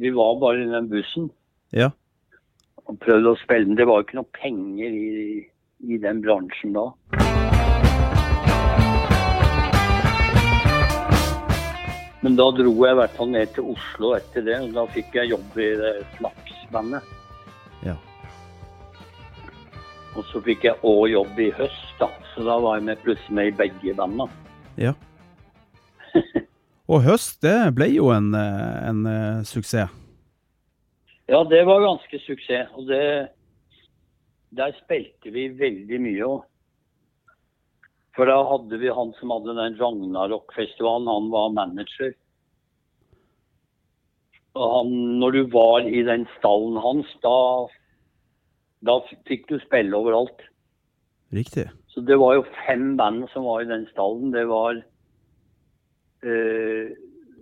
Vi 0.00 0.10
var 0.14 0.40
bare 0.40 0.64
i 0.64 0.70
den 0.70 0.88
bussen 0.92 1.30
Ja. 1.74 1.90
og 2.84 2.98
prøvde 3.04 3.32
å 3.32 3.40
spille 3.44 3.68
den. 3.70 3.78
Det 3.78 3.86
var 3.88 4.00
jo 4.02 4.06
ikke 4.08 4.20
noe 4.20 4.34
penger 4.40 4.98
i, 4.98 5.46
i 5.88 5.98
den 6.02 6.20
bransjen 6.24 6.76
da. 6.76 6.90
Men 12.24 12.38
da 12.40 12.46
dro 12.56 12.72
jeg 12.72 12.94
i 12.94 12.98
hvert 13.02 13.16
fall 13.18 13.28
ned 13.34 13.50
til 13.52 13.66
Oslo 13.74 14.14
etter 14.16 14.46
det, 14.46 14.56
og 14.64 14.70
da 14.72 14.86
fikk 14.94 15.18
jeg 15.18 15.34
jobb 15.34 15.58
i 15.60 15.68
Flaksbandet. 16.16 17.10
Ja. 17.84 17.98
Og 20.14 20.24
så 20.30 20.40
fikk 20.46 20.64
jeg 20.64 20.80
òg 20.88 21.02
jobb 21.12 21.42
i 21.44 21.50
høst, 21.58 21.90
da. 22.00 22.08
Så 22.32 22.46
da 22.46 22.56
var 22.64 22.78
jeg 22.78 22.86
med 22.88 23.02
plutselig 23.04 23.36
med 23.36 23.50
i 23.50 23.56
begge 23.60 23.96
bandene. 23.98 24.30
ja. 24.80 24.94
Og 26.84 27.00
høst, 27.00 27.38
det 27.40 27.72
ble 27.76 27.86
jo 27.94 28.10
en, 28.12 28.34
eh, 28.36 28.88
en 28.90 29.06
eh, 29.08 29.44
suksess. 29.48 29.92
Ja, 31.28 31.38
det 31.48 31.62
var 31.64 31.80
ganske 31.80 32.18
suksess. 32.20 32.68
Og 32.76 32.88
det 32.88 33.30
Der 34.54 34.70
spilte 34.84 35.32
vi 35.34 35.48
veldig 35.48 35.98
mye 35.98 36.26
òg. 36.28 36.42
For 38.14 38.30
da 38.30 38.36
hadde 38.46 38.78
vi 38.78 38.92
han 38.94 39.10
som 39.18 39.32
hadde 39.34 39.56
den 39.58 39.78
Ragnarok-festivalen, 39.80 41.10
han 41.10 41.30
var 41.32 41.54
manager. 41.54 42.12
Og 44.54 44.66
han, 44.70 44.92
når 45.18 45.34
du 45.34 45.40
var 45.50 45.88
i 45.88 46.02
den 46.06 46.28
stallen 46.36 46.78
hans, 46.78 47.10
da, 47.24 47.38
da 48.86 49.00
fikk 49.26 49.48
du 49.50 49.58
spille 49.64 49.98
overalt. 49.98 50.46
Riktig. 51.34 51.66
Så 51.90 52.04
det 52.06 52.18
var 52.22 52.36
jo 52.36 52.46
fem 52.66 52.92
band 52.98 53.26
som 53.32 53.48
var 53.48 53.64
i 53.64 53.70
den 53.70 53.88
stallen. 53.90 54.30
Det 54.34 54.44
var 54.46 54.78
eh, 56.22 56.94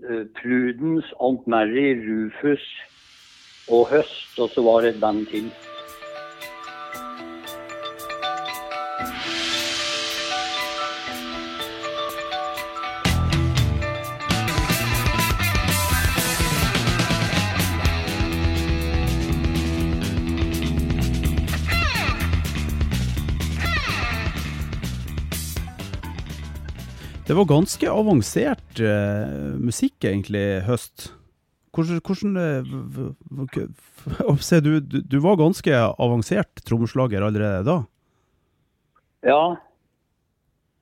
eh, 0.09 0.25
Prudence, 0.41 1.13
Aunt 1.21 1.45
Mary, 1.47 1.93
Rufus 2.01 2.65
og 3.69 3.91
Høst, 3.93 4.41
og 4.41 4.49
så 4.57 4.65
var 4.65 4.81
det 4.83 4.95
et 4.95 5.05
band 5.05 5.27
til. 5.29 5.53
Det 27.33 27.37
var 27.39 27.47
ganske 27.49 27.89
avansert 27.89 28.81
uh, 28.85 29.55
musikk, 29.57 30.05
egentlig, 30.05 30.61
høst. 30.67 31.07
Hvordan, 31.73 32.03
hvordan 32.05 32.35
eh, 32.37 34.35
se, 34.45 34.59
du, 34.67 34.75
du, 34.85 34.99
du 35.01 35.17
var 35.25 35.39
ganske 35.41 35.73
avansert 35.73 36.61
trommeslager 36.69 37.25
allerede 37.25 37.63
da? 37.65 37.77
Ja. 39.25 39.41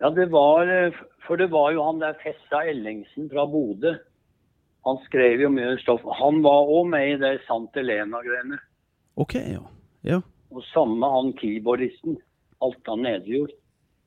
ja, 0.02 0.10
det 0.16 0.26
var 0.34 0.66
eh, 0.66 0.98
For 1.28 1.38
det 1.38 1.52
var 1.54 1.70
jo 1.76 1.86
han 1.86 2.02
der 2.02 2.18
Fessa 2.24 2.64
Ellingsen 2.66 3.30
fra 3.30 3.46
Bodø. 3.46 3.94
Han 4.90 4.98
skrev 5.06 5.46
jo 5.46 5.52
mye 5.54 5.78
stoff. 5.84 6.02
Han 6.18 6.42
var 6.42 6.66
òg 6.66 6.90
med 6.96 7.12
i 7.12 7.16
det 7.22 7.36
Sant 7.46 7.78
Elena-greiene. 7.78 8.58
OK, 9.14 9.38
ja. 9.38 9.62
ja. 10.02 10.18
Og 10.50 10.66
samme 10.74 11.14
han 11.14 11.30
keyboardisten. 11.38 12.18
Altan 12.58 13.06
Nedjord. 13.06 13.54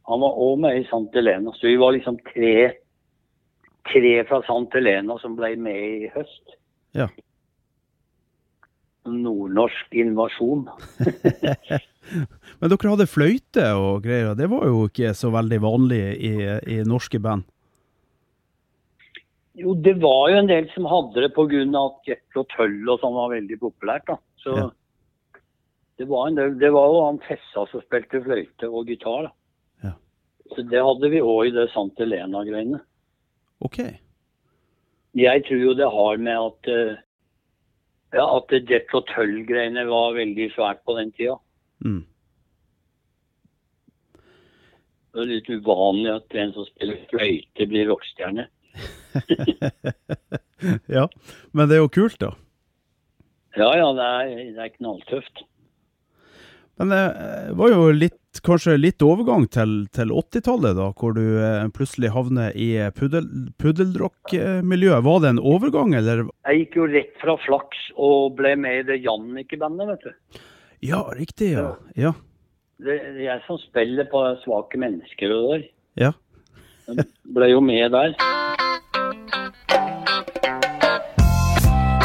Han 0.10 0.20
var 0.20 0.40
òg 0.46 0.58
med 0.60 0.82
i 0.82 0.88
Sant 0.90 1.14
Helena, 1.16 1.54
Så 1.56 1.68
vi 1.70 1.78
var 1.80 1.94
liksom 1.96 2.18
tre, 2.34 2.74
tre 3.88 4.16
fra 4.28 4.42
Sant 4.48 4.74
Helena 4.76 5.16
som 5.22 5.36
ble 5.38 5.54
med 5.56 5.80
i 6.04 6.10
høst. 6.14 6.58
Ja. 6.94 7.08
Nordnorsk 9.08 9.96
invasjon. 10.00 10.68
Men 12.60 12.72
dere 12.72 12.92
hadde 12.94 13.08
fløyte 13.08 13.66
og 13.80 14.04
greier, 14.06 14.36
det 14.36 14.50
var 14.52 14.68
jo 14.68 14.86
ikke 14.90 15.14
så 15.16 15.32
veldig 15.34 15.60
vanlig 15.64 16.02
i, 16.20 16.34
i 16.76 16.78
norske 16.88 17.20
band. 17.24 17.44
Jo, 19.60 19.76
det 19.86 20.00
var 20.02 20.32
jo 20.32 20.40
en 20.42 20.50
del 20.50 20.66
som 20.74 20.88
hadde 20.90 21.22
det 21.28 21.34
pga. 21.36 21.62
at 21.84 22.08
Jet 22.10 22.40
og 22.40 22.48
Tøll 22.56 22.80
og 22.90 23.00
sånn 23.04 23.14
var 23.14 23.36
veldig 23.36 23.60
populært. 23.62 24.08
da. 24.08 24.18
Så 24.42 24.56
Ja. 24.58 24.70
det, 26.00 26.08
var 26.10 26.28
en 26.28 26.36
del, 26.40 26.56
det 26.60 26.72
var 26.74 26.88
jo 26.90 27.04
han 27.06 27.20
Fessa 27.28 27.68
som 27.70 27.84
spilte 27.86 28.24
fløyte 28.24 28.68
og 28.70 28.88
gitar. 28.88 29.30
da. 29.30 29.32
Så 30.52 30.66
det 30.68 30.82
hadde 30.84 31.10
vi 31.14 31.22
òg 31.24 31.48
i 31.48 31.54
det 31.56 31.70
Sant 31.72 32.00
Helena-greiene. 32.02 32.82
OK. 33.64 33.80
Jeg 35.16 35.44
tror 35.48 35.62
jo 35.62 35.76
det 35.78 35.90
har 35.94 36.22
med 36.22 36.40
at 36.50 36.70
eh, 36.74 37.02
ja, 38.14 38.26
at 38.26 38.52
Jet 38.70 38.92
og 38.94 39.06
Tøll-greiene 39.10 39.86
var 39.90 40.18
veldig 40.18 40.50
svært 40.54 40.84
på 40.86 40.98
den 41.00 41.14
tida. 41.16 41.38
Mm. 41.86 42.04
Det 45.14 45.22
er 45.22 45.30
litt 45.30 45.50
uvanlig 45.50 46.12
at 46.14 46.38
en 46.42 46.54
som 46.56 46.68
spiller 46.68 47.02
fløyte, 47.12 47.70
blir 47.70 47.90
rockestjerne. 47.92 48.50
Ja, 50.88 51.10
men 51.52 51.68
det 51.68 51.76
er 51.76 51.82
jo 51.84 51.90
kult, 51.92 52.16
da. 52.22 52.30
Ja 53.60 53.68
ja, 53.76 53.90
det 53.98 54.06
er, 54.08 54.30
det 54.56 54.62
er 54.64 54.70
knalltøft. 54.78 55.44
Men 56.80 56.94
det 56.94 57.02
var 57.60 57.74
jo 57.74 57.90
litt, 57.92 58.18
kanskje 58.42 58.78
litt 58.80 59.04
overgang 59.06 59.46
til, 59.54 59.84
til 59.94 60.10
80-tallet, 60.10 60.74
da, 60.80 60.88
hvor 60.98 61.14
du 61.14 61.22
eh, 61.38 61.68
plutselig 61.76 62.10
havner 62.16 62.56
i 62.58 62.72
puddel, 62.98 63.28
puddelrock-miljøet. 63.62 65.04
Var 65.06 65.20
det 65.22 65.30
en 65.36 65.42
overgang, 65.44 65.94
eller? 66.00 66.26
Jeg 66.50 66.64
gikk 66.64 66.80
jo 66.80 66.88
rett 66.90 67.14
fra 67.22 67.38
flaks 67.46 67.84
og 68.02 68.34
ble 68.40 68.56
med 68.58 68.80
i 68.82 68.88
det 68.90 69.02
Jannicke-bandet, 69.06 69.94
vet 69.94 70.08
du. 70.10 70.42
Ja, 70.84 71.04
riktig, 71.16 71.54
ja. 71.54 71.76
Ja. 71.96 72.14
Det 72.84 72.98
er 73.00 73.22
jeg 73.22 73.44
som 73.46 73.60
spiller 73.62 74.10
på 74.12 74.24
svake 74.44 74.82
mennesker 74.82 75.32
og 75.38 75.52
der. 75.54 75.68
ja. 76.08 76.12
Ble 77.32 77.48
jo 77.48 77.62
med 77.64 77.94
der. 77.94 78.12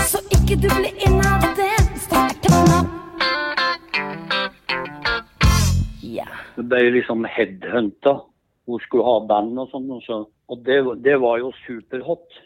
Så 0.06 0.20
ikke 0.37 0.54
du 0.62 0.68
blir 0.70 0.94
inhabitet, 1.08 1.90
start 2.04 2.47
opp 2.52 2.70
nå. 2.70 2.98
Ble 6.67 6.91
liksom 6.97 7.25
headhunta. 7.29 8.19
Hun 8.69 8.83
skulle 8.85 9.07
ha 9.07 9.21
band 9.29 9.59
og 9.62 9.71
sånn. 9.73 9.88
Og, 9.95 10.03
så. 10.05 10.23
og 10.50 10.62
det, 10.67 10.81
det 11.05 11.17
var 11.23 11.41
jo 11.43 11.53
superhot. 11.65 12.41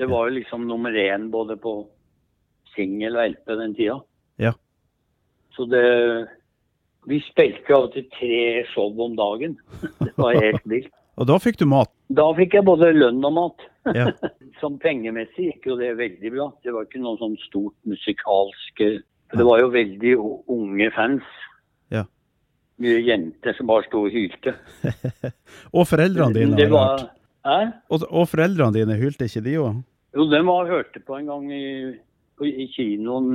Det 0.00 0.08
var 0.10 0.28
jo 0.28 0.38
liksom 0.38 0.66
nummer 0.68 0.94
én 0.98 1.28
både 1.30 1.56
på 1.60 1.82
singel 2.74 3.18
og 3.18 3.34
LP 3.34 3.56
den 3.60 3.74
tida. 3.78 3.98
Ja. 4.40 4.54
Så 5.56 5.68
det 5.68 5.84
Vi 7.02 7.18
spilte 7.26 7.74
av 7.74 7.88
og 7.88 7.94
til 7.96 8.04
tre 8.14 8.62
show 8.70 9.00
om 9.02 9.16
dagen. 9.18 9.56
Det 9.98 10.12
var 10.16 10.38
helt 10.38 10.62
vilt. 10.70 10.92
Og 11.20 11.26
da 11.28 11.34
fikk 11.42 11.58
du 11.60 11.66
mat. 11.68 11.90
Da 12.14 12.24
fikk 12.38 12.54
jeg 12.56 12.64
både 12.64 12.92
lønn 12.94 13.24
og 13.26 13.38
mat. 13.38 13.68
Ja. 13.98 14.06
Som 14.60 14.76
pengemessig 14.78 15.48
gikk 15.48 15.64
jo 15.66 15.74
det 15.80 15.88
veldig 15.98 16.30
bra. 16.30 16.44
Det 16.62 16.70
var 16.70 16.86
ikke 16.86 17.00
noe 17.02 17.18
sånn 17.18 17.34
stort 17.48 17.74
musikalsk 17.90 18.78
Det 18.78 19.42
var 19.42 19.58
jo 19.58 19.72
veldig 19.74 20.12
unge 20.54 20.86
fans. 20.94 21.26
Mye 22.82 22.98
jenter 23.06 23.54
som 23.54 23.68
bare 23.70 23.84
sto 23.86 24.00
og 24.06 24.10
hylte. 24.14 24.54
Og 25.78 25.84
foreldrene 25.86 26.34
dine, 26.34 26.56
Det 26.58 26.68
var. 26.72 27.04
Og, 27.92 28.02
og 28.10 28.24
foreldrene 28.30 28.74
dine, 28.74 28.96
hylte 28.98 29.26
ikke 29.28 29.42
de 29.44 29.56
òg? 29.62 29.80
Jo, 30.16 30.26
den 30.30 30.46
var 30.48 30.66
hørte 30.70 31.00
på 31.06 31.16
en 31.20 31.28
gang 31.30 31.46
i, 31.54 31.64
i 32.48 32.66
kinoen. 32.74 33.28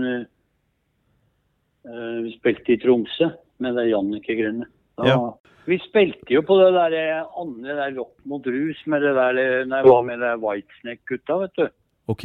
eh, 1.88 2.18
vi 2.26 2.34
spilte 2.38 2.76
i 2.76 2.80
Tromsø 2.82 3.30
med 3.64 3.76
det 3.80 3.88
Jannicke 3.92 4.36
Grønne. 4.38 4.68
Da- 4.98 5.08
Ja. 5.08 5.20
Vi 5.68 5.76
spilte 5.84 6.32
jo 6.32 6.42
på 6.48 6.56
det 6.62 6.70
der 6.78 6.94
eh, 6.96 7.26
andre 7.42 7.74
der 7.76 7.96
Rock 7.98 8.14
mot 8.26 8.46
rus 8.48 8.78
med 8.88 9.02
det 9.04 9.14
der 9.16 9.66
Nei, 9.68 9.82
var 9.84 10.02
med 10.08 10.20
det 10.24 10.36
Whitesnake-gutta, 10.40 11.40
vet 11.42 11.56
du. 11.60 11.68
OK. 12.08 12.24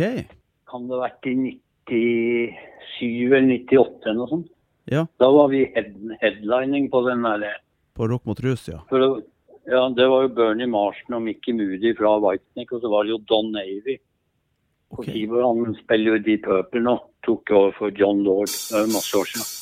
Kan 0.70 0.86
det 0.86 0.94
ha 0.94 1.08
vært 1.08 1.26
i 1.26 1.34
97 1.90 3.32
eller 3.34 3.58
98 3.66 4.06
eller 4.06 4.20
noe 4.20 4.28
sånt. 4.30 4.46
Ja. 4.90 5.06
Da 5.22 5.28
var 5.30 5.48
vi 5.52 5.64
head, 5.74 5.92
headlining 6.20 6.90
på 6.90 7.04
den 7.06 7.22
der 7.22 7.44
eh, 7.46 7.60
På 7.94 8.08
Rock 8.08 8.24
mot 8.24 8.40
rus, 8.40 8.68
ja. 8.68 8.80
for 8.88 9.22
Ja, 9.64 9.86
det 9.94 10.08
var 10.10 10.24
jo 10.24 10.34
Bernie 10.34 10.66
Marston 10.66 11.14
og 11.14 11.22
Mickey 11.22 11.54
Moody 11.54 11.92
fra 11.94 12.16
Whitenick, 12.18 12.72
og 12.74 12.82
så 12.82 12.90
var 12.90 13.06
det 13.06 13.14
jo 13.14 13.20
Don 13.30 13.52
Navy. 13.54 14.00
Okay. 14.90 14.98
Og 14.98 15.04
Keyboard, 15.06 15.66
han 15.66 15.76
spiller 15.78 16.16
jo 16.16 16.22
Deep 16.26 16.42
Purple 16.48 16.82
nå. 16.82 16.98
Tok 17.22 17.54
over 17.54 17.74
for 17.78 17.94
John 17.94 18.24
Lord. 18.26 18.50
Det 18.50 18.80
er 18.80 18.90
masse 18.90 19.14
år 19.14 19.30
siden. 19.30 19.61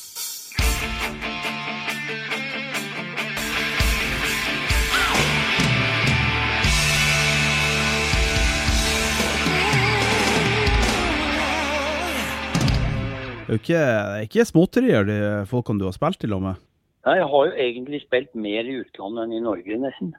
Det 13.51 13.57
er 13.57 13.59
jo 13.59 13.63
ikke, 13.65 14.27
ikke 14.29 14.43
småtterier, 14.47 15.03
de 15.03 15.15
folkene 15.43 15.81
du 15.81 15.83
har 15.83 15.91
spilt 15.91 16.21
i 16.23 16.29
og 16.31 16.39
med. 16.39 16.59
Nei, 17.03 17.17
Jeg 17.19 17.25
har 17.33 17.47
jo 17.49 17.57
egentlig 17.59 17.99
spilt 18.05 18.29
mer 18.31 18.63
i 18.63 18.77
utlandet 18.79 19.25
enn 19.25 19.33
i 19.35 19.41
Norge, 19.43 19.79
nesten. 19.81 20.13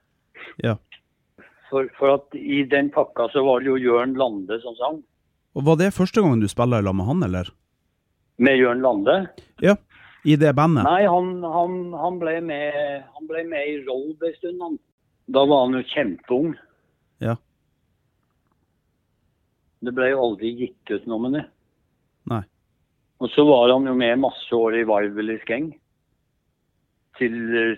Ja. 0.61 0.75
For, 1.71 1.88
for 1.97 2.12
at 2.18 2.37
i 2.37 2.61
den 2.68 2.90
pakka 2.92 3.31
så 3.33 3.40
var 3.47 3.64
det 3.64 3.71
jo 3.71 3.79
Jørn 3.81 4.12
Lande 4.21 4.61
som 4.61 4.77
sang. 4.77 5.01
Og 5.57 5.64
Var 5.64 5.81
det 5.81 5.95
første 5.97 6.21
gangen 6.21 6.45
du 6.45 6.49
spiller 6.53 6.85
lag 6.85 6.92
med 6.92 7.09
han, 7.09 7.25
eller? 7.25 7.49
Med 8.37 8.61
Jørn 8.61 8.85
Lande. 8.85 9.16
Ja. 9.64 9.79
I 10.29 10.37
det 10.37 10.53
bandet? 10.53 10.85
Nei, 10.85 11.09
han, 11.09 11.33
han, 11.40 11.81
han, 12.05 12.21
ble 12.21 12.37
med, 12.45 13.03
han 13.16 13.33
ble 13.33 13.49
med 13.49 13.64
i 13.64 13.81
roll 13.88 14.12
en 14.12 14.37
stund. 14.42 14.61
Han. 14.61 14.81
Da 15.33 15.49
var 15.49 15.64
han 15.64 15.81
jo 15.81 15.87
kjempeung. 15.88 16.53
Ja. 17.25 17.40
Det 19.81 19.97
ble 19.97 20.12
jo 20.12 20.25
aldri 20.29 20.53
gitt 20.66 20.92
ut 20.92 21.09
noe 21.09 21.25
med 21.25 21.40
det. 21.40 21.49
Nei. 22.29 22.45
Og 23.22 23.30
så 23.30 23.44
var 23.46 23.70
han 23.70 23.87
jo 23.87 23.92
med 23.94 24.18
masse 24.18 24.50
år 24.56 24.80
i 24.80 24.87
Vivalys 24.88 25.44
Gang. 25.46 25.68
Til, 27.20 27.35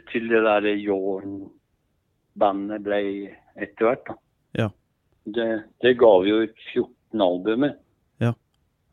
til 0.09 0.28
det 0.30 0.40
der 0.46 0.68
Jorn-bandet 0.80 2.85
ble 2.87 3.00
etter 3.61 3.90
hvert. 3.90 4.07
da. 4.09 4.14
Ja. 4.57 4.68
Det, 5.24 5.48
det 5.85 5.92
ga 6.00 6.12
vi 6.22 6.30
jo 6.30 6.38
ut 6.46 6.62
14 6.72 7.24
albumer. 7.26 7.74
ja. 8.22 8.30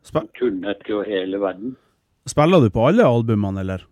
Sp 0.04 0.18
Turnet 0.36 0.82
jo 0.90 1.00
hele 1.06 1.38
verden. 1.40 1.76
spiller 2.26 2.60
du 2.60 2.68
på 2.74 2.84
alle 2.88 3.06
albumene, 3.06 3.60
eller? 3.62 3.86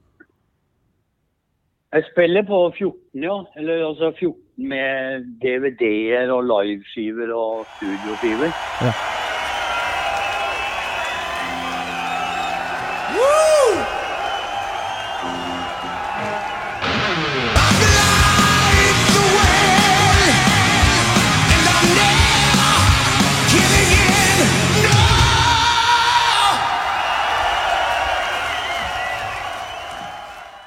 Jeg 1.94 2.04
spiller 2.10 2.42
på 2.46 2.58
14, 2.76 3.22
ja. 3.22 3.38
Eller 3.56 3.86
altså 3.86 4.10
14 4.18 4.68
med 4.68 5.24
DVD-er 5.42 6.30
og 6.34 6.44
liveskiver 6.50 7.32
og 7.34 7.64
studioskiver. 7.78 8.52
Ja. 8.84 8.92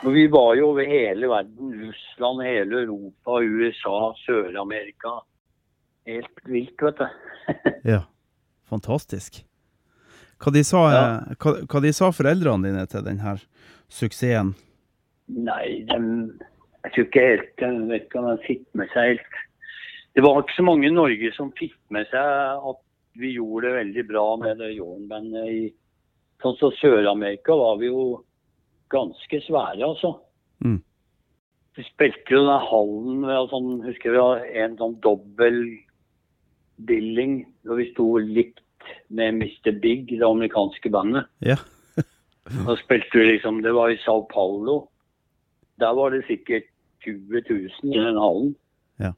Og 0.04 0.12
vi 0.12 0.26
var 0.28 0.56
jo 0.60 0.70
over 0.74 0.88
hele 0.88 1.28
verden. 1.32 1.72
Russland, 1.86 2.42
hele 2.44 2.82
Europa, 2.84 3.38
USA, 3.44 4.00
Sør-Amerika. 4.26 5.20
Helt 6.08 6.42
vilt, 6.52 6.82
vet 6.84 7.00
du. 7.00 7.08
Ja. 7.94 8.02
Fantastisk. 8.70 9.42
Hva 10.44 10.52
de 10.52 10.64
sa, 10.68 10.80
Ja. 10.92 11.04
hva, 11.40 11.54
hva 11.70 11.82
de 11.84 11.92
sa 11.96 12.10
foreldrene 12.12 12.68
dine 12.68 12.84
til 12.92 13.04
denne 13.06 13.38
suksessen? 13.92 14.54
Nei, 15.32 15.84
de, 15.88 16.00
jeg 16.84 16.92
tror 16.96 17.06
ikke 17.08 17.22
helt 17.24 17.62
Jeg 17.64 17.84
vet 17.88 18.08
ikke 18.10 18.20
om 18.20 18.26
de 18.28 18.44
fikk 18.48 18.64
med 18.76 18.90
seg 18.92 19.14
helt 19.14 19.38
Det 20.18 20.24
var 20.26 20.42
ikke 20.42 20.58
så 20.58 20.66
mange 20.68 20.90
i 20.90 20.92
Norge 20.92 21.30
som 21.38 21.54
fikk 21.56 21.78
med 21.96 22.10
seg 22.12 22.66
at 22.72 22.82
vi 23.22 23.32
gjorde 23.38 23.70
det 23.70 23.78
veldig 23.78 24.04
bra 24.10 24.26
med 24.42 24.60
det 24.60 24.74
Jorn-bandet 24.76 25.48
i 25.54 25.62
Sånn 26.44 26.58
som 26.60 26.74
Sør-Amerika 26.82 27.56
var 27.56 27.80
vi 27.80 27.88
jo 27.88 28.04
ganske 28.90 29.42
svære, 29.48 29.84
altså. 29.86 30.16
Mm. 30.66 30.82
Vi 31.76 31.84
spilte 31.88 32.36
jo 32.36 32.44
den 32.46 32.68
hallen 32.70 33.24
ved 33.26 33.50
sånn, 33.50 33.70
husker 33.86 34.14
vi 34.14 34.60
en 34.62 34.78
sånn 34.78 35.00
dobbel 35.02 35.64
billing 36.88 37.44
da 37.66 37.78
vi 37.80 37.90
sto 37.92 38.18
likt 38.22 38.62
med 39.08 39.40
Mr. 39.40 39.72
Big, 39.82 40.10
det 40.12 40.26
amerikanske 40.28 40.90
bandet. 40.94 41.30
Ja. 41.46 41.58
Da 42.68 42.76
spilte 42.76 43.16
vi 43.16 43.24
liksom 43.24 43.62
Det 43.64 43.72
var 43.72 43.88
i 43.90 43.98
Sao 44.04 44.26
Paulo. 44.28 44.90
Der 45.80 45.94
var 45.96 46.12
det 46.12 46.26
sikkert 46.28 46.68
20 47.06 47.42
000 47.50 47.94
i 47.96 48.00
den 48.00 48.20
hallen. 48.20 48.50
Ja. 49.00 49.14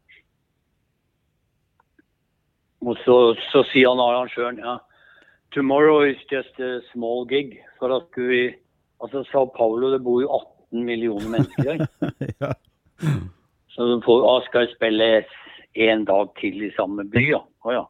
Og 2.85 2.97
så, 3.01 3.33
så 3.49 3.63
sier 3.71 3.89
han 3.89 4.03
arrangøren 4.03 4.61
ja, 4.61 4.77
Tomorrow 5.55 6.03
is 6.05 6.21
just 6.31 6.59
a 6.59 6.79
small 6.91 7.25
gig. 7.25 7.57
For 7.79 7.95
at 7.97 8.13
vi 8.19 8.53
Altså 9.03 9.23
Sao 9.31 9.49
Paulo, 9.55 9.91
det 9.93 10.01
bor 10.03 10.21
jo 10.23 10.29
18 10.31 10.85
millioner 10.85 11.31
mennesker 11.33 11.63
der. 11.63 11.87
ja. 12.43 12.53
Så 13.75 13.87
de 13.89 13.99
får, 14.05 14.23
ah, 14.23 14.39
skal 14.47 14.69
spille 14.71 15.09
en 15.75 16.05
dag 16.07 16.31
til 16.39 16.63
i 16.63 16.71
samme 16.77 17.03
by, 17.11 17.25
ja. 17.33 17.41
Å 17.65 17.75
ja. 17.75 17.83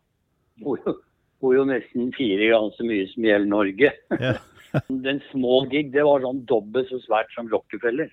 Bor 0.63 0.79
jo, 0.81 0.95
bor 1.43 1.53
jo 1.53 1.65
nesten 1.69 2.09
fire 2.15 2.49
ganger 2.49 2.73
så 2.77 2.87
mye 2.87 3.05
som 3.11 3.27
gjelder 3.27 3.51
Norge. 3.51 3.91
Ja. 4.17 4.35
Den 5.05 5.21
små 5.29 5.61
gig, 5.71 5.93
det 5.93 6.03
var 6.03 6.23
sånn 6.23 6.41
dobbelt 6.49 6.89
så 6.89 6.99
svært 7.05 7.29
som 7.35 7.47
Rockefeller. 7.51 8.09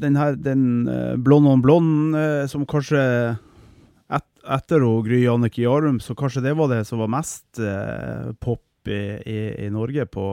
Den 0.00 0.16
her, 0.16 0.38
den 0.40 0.86
eh, 0.88 1.16
Blond 1.20 1.50
on 1.50 1.64
Blond, 1.64 2.16
eh, 2.16 2.46
som 2.48 2.64
kanskje 2.68 3.02
et, 4.08 4.28
etter 4.56 4.86
å 4.86 4.94
Gry 5.04 5.18
Jannicke 5.26 5.60
Jarum, 5.66 5.98
så 6.00 6.16
kanskje 6.16 6.46
det 6.46 6.54
var 6.56 6.72
det 6.72 6.86
som 6.88 7.02
var 7.02 7.12
mest 7.12 7.60
eh, 7.60 8.32
pop 8.40 8.88
i, 8.88 9.02
i, 9.28 9.38
i 9.66 9.68
Norge 9.74 10.06
på 10.08 10.24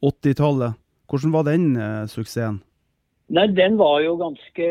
80-tallet. 0.00 0.79
Hvordan 1.10 1.32
var 1.32 1.42
den 1.42 1.76
eh, 1.76 2.06
suksessen? 2.06 2.60
Nei, 3.34 3.46
den 3.50 3.78
var 3.78 3.98
jo 4.02 4.12
ganske 4.18 4.66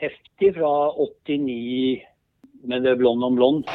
heftig 0.00 0.54
fra 0.56 0.70
89 0.96 2.00
med 2.64 2.84
det 2.88 2.94
blond 3.00 3.24
om 3.24 3.36
blond. 3.36 3.68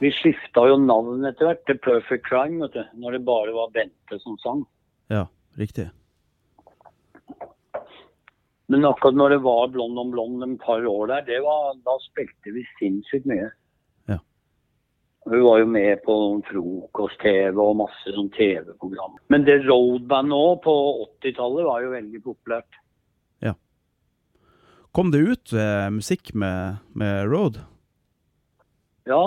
Vi 0.00 0.10
skifta 0.16 0.64
jo 0.66 0.80
navn 0.80 1.26
etter 1.28 1.46
hvert 1.46 1.62
til 1.68 1.78
Perfect 1.84 2.26
Crime, 2.26 2.58
vet 2.64 2.74
du, 2.74 2.82
når 2.98 3.18
det 3.18 3.24
bare 3.26 3.54
var 3.54 3.70
Bente 3.74 4.18
som 4.22 4.38
sang. 4.42 4.66
Ja, 5.12 5.26
riktig. 5.60 5.90
Men 8.70 8.84
akkurat 8.86 9.16
når 9.18 9.32
det 9.34 9.38
var 9.42 9.70
Blond 9.74 9.98
om 9.98 10.10
blond 10.14 10.42
en 10.46 10.58
par 10.58 10.84
år 10.86 11.08
der, 11.10 11.24
det 11.26 11.40
var, 11.42 11.72
da 11.82 11.96
spilte 12.04 12.52
vi 12.54 12.62
sinnssykt 12.78 13.26
mye. 13.26 13.48
Ja. 14.06 14.20
Hun 15.26 15.34
Vi 15.34 15.40
var 15.42 15.58
jo 15.58 15.66
med 15.66 16.02
på 16.04 16.14
frokost-TV 16.46 17.58
og 17.58 17.80
masse 17.80 18.14
sånn 18.14 18.30
TV-program. 18.36 19.16
Men 19.26 19.46
det 19.48 19.64
roadband 19.64 20.30
nå 20.30 20.44
på 20.62 20.74
80-tallet 21.18 21.66
var 21.66 21.82
jo 21.82 21.90
veldig 21.96 22.22
populært. 22.28 22.78
Ja. 23.42 23.56
Kom 24.94 25.10
det 25.10 25.24
ut 25.26 25.52
eh, 25.52 25.88
musikk 25.90 26.30
med, 26.38 26.78
med 26.94 27.26
Road? 27.26 27.58
Ja. 29.10 29.24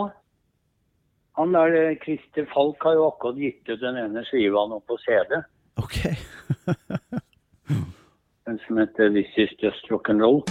Han 1.36 1.52
der 1.52 1.76
eh, 1.82 2.00
Christer 2.00 2.48
Falk 2.56 2.88
har 2.88 2.96
jo 2.96 3.10
akkurat 3.10 3.44
gitt 3.44 3.68
ut 3.68 3.84
den 3.84 4.00
ene 4.06 4.24
skiva 4.32 4.64
nå 4.72 4.80
på 4.88 4.96
CD. 5.04 5.44
OK. 5.84 6.00
Den 8.46 8.60
som 8.68 8.78
heter 8.78 9.10
This 9.10 9.38
Is 9.38 9.50
Just 9.60 9.92
Rock 9.92 10.10
and 10.10 10.22
Roll. 10.22 10.44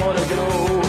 Må 0.00 0.12
du 0.12 0.18
la 0.18 0.22
håret 0.22 0.28
gro. 0.30 0.82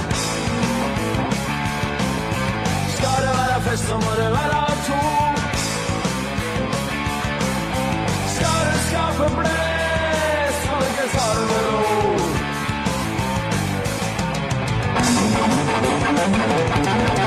Skal 2.95 3.17
det 3.26 3.34
være 3.39 3.62
fest, 3.62 3.88
så 3.88 3.95
må 3.95 4.12
det 4.19 4.32
være 4.32 4.65
to. 4.88 5.02
Skal 8.36 8.60
du 8.67 8.78
skape 8.89 9.26
blest, 9.38 10.62
må 10.69 10.76
du 10.80 10.86
ikke 10.86 11.06
ta 11.13 11.28
det 17.13 17.19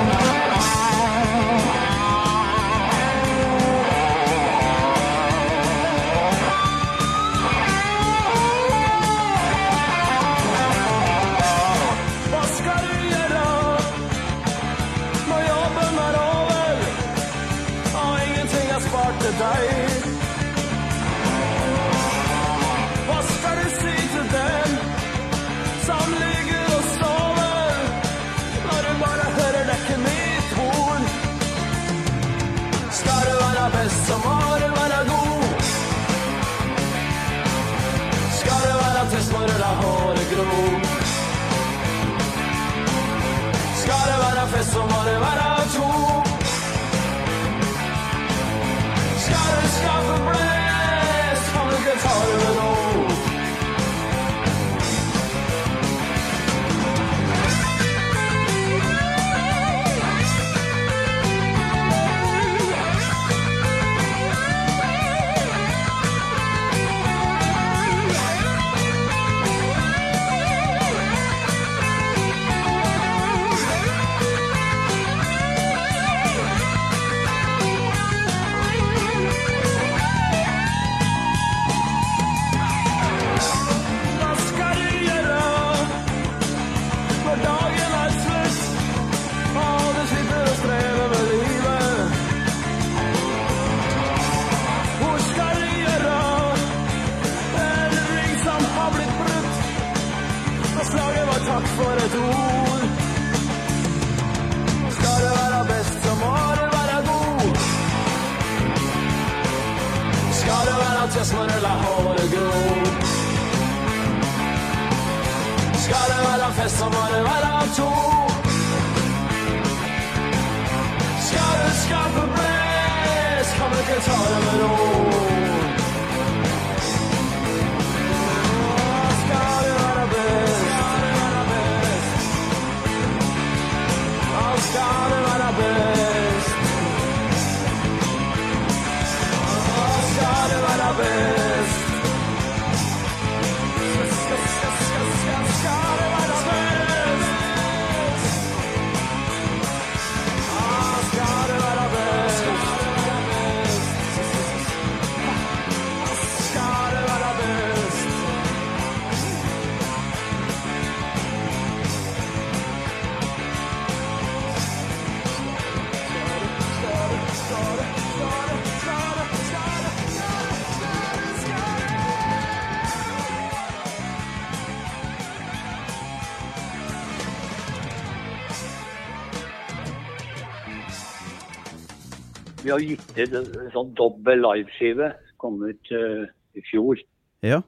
Vi 182.72 182.76
har 182.76 182.84
gitt 182.88 183.18
ut 183.18 183.34
en 183.36 183.72
sånn 183.74 183.88
dobbel 183.92 184.40
liveskive. 184.40 185.10
Kom 185.36 185.58
ut 185.60 185.90
uh, 185.92 186.22
i 186.56 186.62
fjor. 186.64 187.00
Ja, 187.44 187.58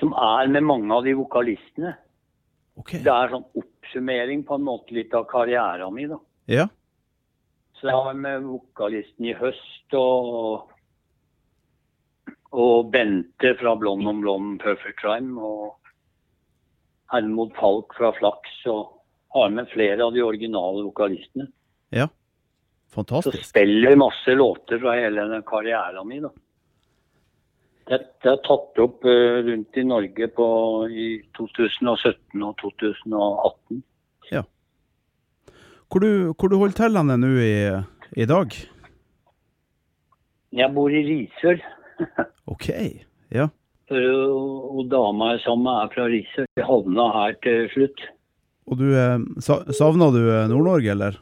Som 0.00 0.14
er 0.18 0.50
med 0.50 0.64
mange 0.66 0.90
av 0.94 1.04
de 1.06 1.14
vokalistene. 1.14 1.92
Okay. 2.78 3.04
Det 3.06 3.12
er 3.12 3.30
sånn 3.30 3.44
oppsummering 3.58 4.42
på 4.48 4.58
en 4.58 4.66
måte 4.66 4.96
litt 4.96 5.14
av 5.14 5.28
karrieren 5.30 5.94
min. 5.94 6.10
da. 6.10 6.18
Ja, 6.50 6.66
Så 7.78 7.86
jeg 7.86 8.02
har 8.02 8.18
med 8.18 8.42
vokalisten 8.48 9.30
i 9.30 9.38
høst 9.38 9.94
og 9.94 10.74
og 12.50 12.90
Bente 12.90 13.54
fra 13.60 13.76
Blond 13.76 14.08
om 14.08 14.22
blond 14.24 14.58
Perfect 14.62 14.98
Crime 14.98 15.38
og 15.38 15.76
Hermod 17.12 17.52
Falk 17.60 17.94
fra 17.94 18.10
Flaks 18.18 18.62
og 18.66 18.96
har 19.36 19.52
med 19.54 19.68
flere 19.70 20.02
av 20.02 20.14
de 20.16 20.24
originale 20.24 20.82
vokalistene. 20.90 21.52
ja. 21.92 22.08
Så 22.94 23.32
spiller 23.44 23.92
jeg 23.92 24.00
masse 24.00 24.34
låter 24.34 24.80
fra 24.82 24.94
hele 24.96 25.26
den 25.30 25.44
karrieren 25.46 26.08
min. 26.08 26.24
da. 26.24 26.32
Dette 27.88 28.32
er 28.34 28.40
tatt 28.44 28.80
opp 28.84 29.04
eh, 29.08 29.38
rundt 29.46 29.76
i 29.80 29.84
Norge 29.86 30.28
på, 30.36 30.48
i 30.88 31.10
2017 31.36 32.42
og 32.44 32.56
2018. 32.60 33.84
Hvor 35.88 36.04
du, 36.04 36.34
hvor 36.36 36.50
du 36.52 36.58
holder 36.60 36.76
til 36.76 36.98
henne 36.98 37.16
nå 37.16 37.30
i, 37.40 37.52
i 38.20 38.26
dag? 38.28 38.56
Jeg 40.52 40.72
bor 40.76 40.92
i 40.92 41.00
Risør. 41.06 41.62
OK. 42.52 42.68
Ja. 43.32 43.48
Og, 43.88 44.66
og 44.76 44.82
dama 44.92 45.32
jeg 45.32 45.46
sammen 45.46 45.64
med 45.64 45.80
er 45.80 45.94
fra 45.94 46.04
Risør. 46.12 46.50
Vi 46.58 46.66
havna 46.68 47.08
her 47.14 47.38
til 47.46 47.70
slutt. 47.72 48.04
Og 48.68 48.82
du 48.82 48.84
eh, 48.92 49.16
Savna 49.40 50.10
du 50.12 50.20
eh, 50.26 50.44
Nord-Norge, 50.52 50.92
eller? 50.92 51.16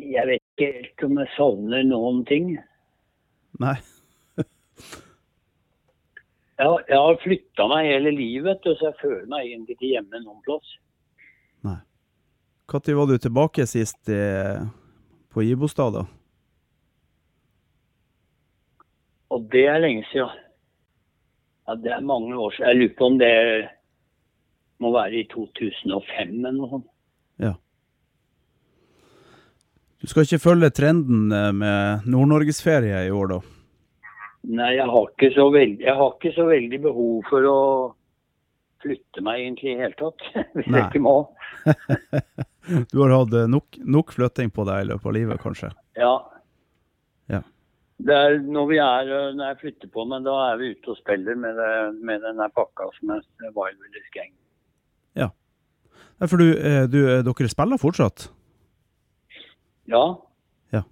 Jeg 0.00 0.26
vet 0.26 0.42
ikke 0.42 0.72
helt 0.72 1.06
om 1.06 1.18
jeg 1.20 1.32
savner 1.36 1.86
noen 1.86 2.24
ting. 2.28 2.52
Nei. 3.60 3.76
Jeg, 6.60 6.68
jeg 6.90 6.98
har 7.00 7.14
flytta 7.22 7.64
meg 7.70 7.86
hele 7.88 8.10
livet, 8.12 8.66
så 8.76 8.90
jeg 8.90 8.96
føler 9.00 9.22
meg 9.32 9.46
egentlig 9.46 9.78
ikke 9.78 9.92
hjemme 9.94 10.18
noen 10.20 10.42
plass. 10.44 10.74
Når 12.70 12.94
var 12.94 13.06
du 13.06 13.18
tilbake 13.18 13.66
sist 13.66 14.08
eh, 14.08 14.60
på 15.32 15.42
Ibostad, 15.42 15.92
da? 15.92 16.04
Og 19.30 19.48
det 19.50 19.64
er 19.66 19.78
lenge 19.78 20.04
siden. 20.12 20.28
Ja, 21.66 21.74
det 21.74 21.92
er 21.92 22.00
mange 22.00 22.36
år 22.36 22.50
siden. 22.50 22.68
Jeg 22.68 22.76
lurer 22.76 22.94
på 22.98 23.06
om 23.06 23.18
det 23.18 23.34
må 24.78 24.92
være 24.92 25.20
i 25.20 25.26
2005 25.32 26.30
eller 26.30 26.56
noe 26.56 26.70
sånt. 26.70 26.86
Ja. 27.42 27.52
Du 30.00 30.08
skal 30.08 30.24
ikke 30.24 30.40
følge 30.40 30.70
trenden 30.72 31.32
eh, 31.32 31.50
med 31.52 32.06
Nord-Norgesferie 32.08 33.04
i 33.06 33.12
år, 33.12 33.34
da? 33.34 33.40
Nei, 34.48 34.70
jeg 34.78 34.88
har, 34.88 35.08
veldig, 35.52 35.82
jeg 35.84 35.96
har 35.98 36.14
ikke 36.14 36.32
så 36.32 36.46
veldig 36.48 36.78
behov 36.86 37.26
for 37.28 37.48
å 37.48 37.58
flytte 38.80 39.20
meg 39.24 39.42
egentlig 39.42 39.74
i 39.74 39.74
det 39.76 39.84
hele 39.84 39.98
tatt. 39.98 40.24
Hvis 40.56 40.70
Nei. 40.70 40.80
jeg 40.80 40.88
ikke 40.88 41.04
må. 41.04 41.18
Du 42.92 43.00
har 43.00 43.10
hatt 43.10 43.32
eh, 43.34 43.48
nok, 43.50 43.78
nok 43.88 44.12
flytting 44.14 44.50
på 44.54 44.64
deg 44.68 44.84
i 44.84 44.88
løpet 44.90 45.08
av 45.08 45.14
livet, 45.16 45.40
kanskje? 45.42 45.70
Ja. 45.98 46.12
Ja. 47.32 47.40
Det 48.00 48.16
er 48.16 48.36
når 48.44 48.68
vi 48.70 48.78
er, 48.80 49.12
øh, 49.16 49.30
når 49.36 49.48
jeg 49.48 49.60
flytter 49.62 49.92
på 49.92 50.04
meg, 50.08 50.24
da 50.28 50.36
er 50.46 50.60
vi 50.60 50.72
ute 50.74 50.92
og 50.92 50.98
spiller 51.00 51.38
med, 51.40 51.56
det, 51.58 51.70
med 52.06 52.22
denne 52.24 52.46
pakka 52.56 52.88
som 52.98 53.14
er 53.16 53.24
Wild 53.56 53.80
Willis 53.80 54.12
Gang. 54.16 54.30
Ja. 55.18 55.30
for 56.26 56.36
du, 56.40 56.52
eh, 56.52 56.84
du, 56.88 57.00
eh, 57.08 57.24
dere 57.26 57.52
spiller 57.52 57.80
fortsatt? 57.80 58.28
Ja. 59.90 60.04
Ja. 60.72 60.82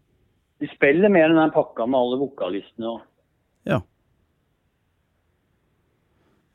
De 0.61 0.69
spiller 0.75 1.09
med 1.09 1.31
den 1.31 1.55
pakka 1.55 1.87
med 1.87 1.99
alle 1.99 2.19
vokalistene. 2.21 2.89
og 2.89 3.01
Ja. 3.67 3.81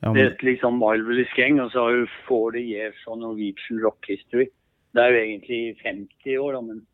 ja 0.03 0.13
Det 0.13 0.25
er 0.25 0.35
liksom 0.43 0.79
Marvelous 0.79 1.33
Gang, 1.35 1.61
og 1.61 1.71
så 1.71 1.83
har 1.83 1.91
du 1.91 2.07
40 2.27 2.61
Years 2.61 3.07
og 3.07 3.19
Norwegian 3.19 3.83
Rock 3.85 4.05
History. 4.07 4.47
Det 4.93 5.01
er 5.01 5.09
jo 5.09 5.19
egentlig 5.19 5.77
50 5.83 6.37
år, 6.37 6.51
da, 6.51 6.61
men 6.61 6.87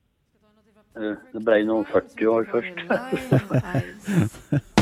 øh, 0.97 1.17
det 1.33 1.45
ble 1.45 1.63
noen 1.65 1.85
40 1.85 2.29
år 2.29 2.43
først. 2.53 2.77